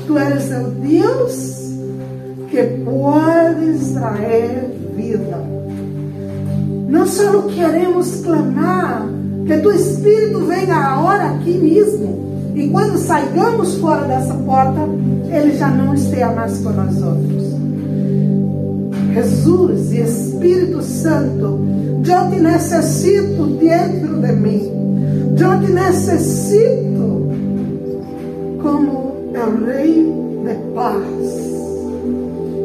Tu 0.07 0.16
eres 0.16 0.45
o 0.53 0.70
Deus 0.70 1.62
que 2.49 2.62
pode 2.84 3.93
trazer 3.93 4.72
vida. 4.97 5.38
Não 6.88 7.07
só 7.07 7.43
queremos 7.43 8.22
clamar 8.22 9.07
que 9.47 9.57
tu 9.59 9.70
Espírito 9.70 10.40
venha 10.40 10.76
agora 10.76 11.30
aqui 11.34 11.59
mesmo. 11.59 12.32
E 12.55 12.68
quando 12.68 12.99
saigamos 12.99 13.76
fora 13.76 14.07
dessa 14.07 14.34
porta, 14.34 14.80
ele 15.30 15.57
já 15.57 15.68
não 15.68 15.95
esteja 15.95 16.32
mais 16.32 16.59
com 16.59 16.70
nós 16.70 17.03
outros. 17.03 17.53
Jesus 19.14 19.93
e 19.93 20.01
Espírito 20.01 20.82
Santo, 20.82 21.61
eu 22.07 22.30
te 22.30 22.40
necessito 22.40 23.47
dentro 23.59 24.20
de 24.20 24.32
mim. 24.32 24.82
Eu 25.38 25.61
te 25.61 25.72
necessito 25.72 27.28
como 28.62 28.93
o 28.93 29.66
Rei 29.66 30.05
de 30.45 30.55
paz. 30.74 31.53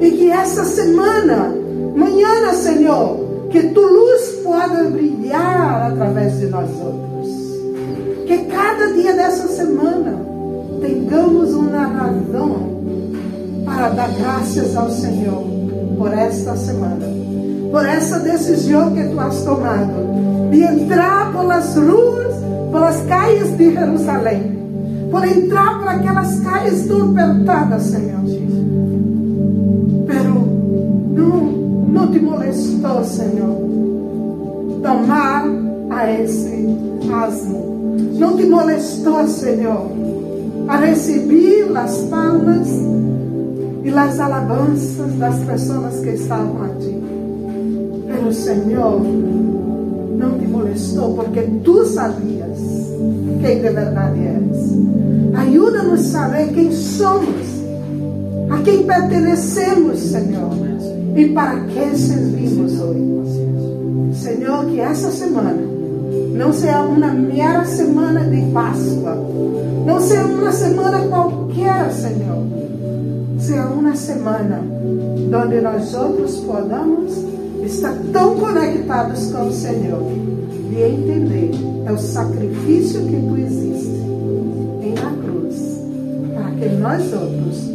E 0.02 0.12
que 0.12 0.30
essa 0.30 0.64
semana, 0.64 1.56
manhã, 1.98 2.54
Senhor, 2.54 3.48
que 3.50 3.62
tu 3.70 3.82
luz 3.82 4.40
possa 4.44 4.84
brilhar 4.86 5.92
através 5.92 6.40
de 6.40 6.48
nós 6.48 6.70
outros. 6.80 7.28
Que 8.26 8.38
cada 8.46 8.94
dia 8.94 9.14
dessa 9.14 9.48
semana 9.48 10.20
tenhamos 10.82 11.54
uma 11.54 11.88
razão 11.88 12.78
para 13.66 13.90
dar 13.90 14.10
graças 14.12 14.76
ao 14.76 14.90
Senhor 14.90 15.44
por 15.98 16.14
esta 16.14 16.56
semana, 16.56 17.06
por 17.72 17.86
essa 17.86 18.20
decisão 18.20 18.94
que 18.94 19.04
tu 19.04 19.20
has 19.20 19.42
tomado 19.44 20.50
de 20.52 20.62
entrar 20.62 21.32
pelas 21.34 21.76
ruas, 21.76 22.36
pelas 22.72 23.02
calles 23.08 23.58
de 23.58 23.74
Jerusalém, 23.74 24.58
por 25.10 25.26
entrar 25.26 25.80
por 25.80 25.88
aquelas 25.88 26.40
calles 26.42 26.88
tão 26.88 27.12
apertadas, 27.12 27.84
Senhor. 27.84 28.18
Pero 28.22 28.77
Senhor, 33.08 33.58
tomar 34.84 35.46
a 35.90 36.12
esse 36.12 36.68
asno. 37.12 37.98
Não 38.20 38.36
te 38.36 38.46
molestou, 38.46 39.28
Senhor, 39.28 39.88
a 40.68 40.78
receber 40.78 41.76
as 41.76 41.98
palmas 42.04 42.68
e 43.84 43.90
as 43.90 44.20
alabanças 44.20 45.14
das 45.14 45.40
pessoas 45.40 46.00
que 46.02 46.10
estavam 46.10 46.64
aqui. 46.64 47.02
Pero, 48.08 48.34
Senhor, 48.34 49.02
não 49.02 50.38
te 50.38 50.48
molestou 50.48 51.16
porque 51.16 51.42
tu 51.64 51.86
sabias 51.86 52.60
quem 53.42 53.62
de 53.62 53.70
verdade 53.70 54.20
eres. 54.20 55.38
Ajuda-nos 55.38 56.02
a 56.02 56.20
saber 56.20 56.54
quem 56.54 56.72
somos, 56.72 57.46
a 58.50 58.62
quem 58.64 58.84
pertenecemos, 58.84 60.00
Senhor, 60.00 60.67
e 61.18 61.30
para 61.30 61.60
quem 61.62 61.96
servimos 61.96 62.80
hoje. 62.80 64.14
Senhor, 64.14 64.66
que 64.66 64.80
essa 64.80 65.10
semana 65.10 65.58
não 66.36 66.54
seja 66.54 66.82
uma 66.84 67.08
mera 67.08 67.66
semana 67.66 68.24
de 68.24 68.40
Páscoa, 68.52 69.18
não 69.86 70.00
seja 70.00 70.26
uma 70.26 70.52
semana 70.52 71.00
qualquer, 71.08 71.92
Senhor, 71.92 72.44
seja 73.40 73.66
uma 73.66 73.96
semana 73.96 74.62
onde 75.44 75.60
nós 75.60 75.94
outros 75.96 76.36
podamos 76.38 77.14
estar 77.64 77.98
tão 78.14 78.36
conectados 78.36 79.32
com 79.32 79.48
o 79.48 79.52
Senhor 79.52 80.04
e 80.72 80.82
entender 80.82 81.52
o 81.92 81.98
sacrifício 81.98 83.02
que 83.02 83.16
tu 83.16 83.38
existe 83.38 83.98
em 84.84 84.94
na 84.94 85.12
cruz 85.24 85.82
para 86.36 86.52
que 86.52 86.76
nós 86.76 87.02
outros 87.12 87.72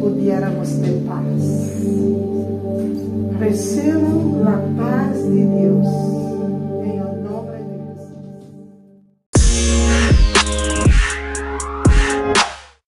pudiéramos 0.00 0.68
ter 0.70 1.02
paz. 1.06 2.29
Recebam 3.40 4.42
a 4.46 4.58
paz 4.76 5.22
de 5.22 5.46
Deus 5.46 6.09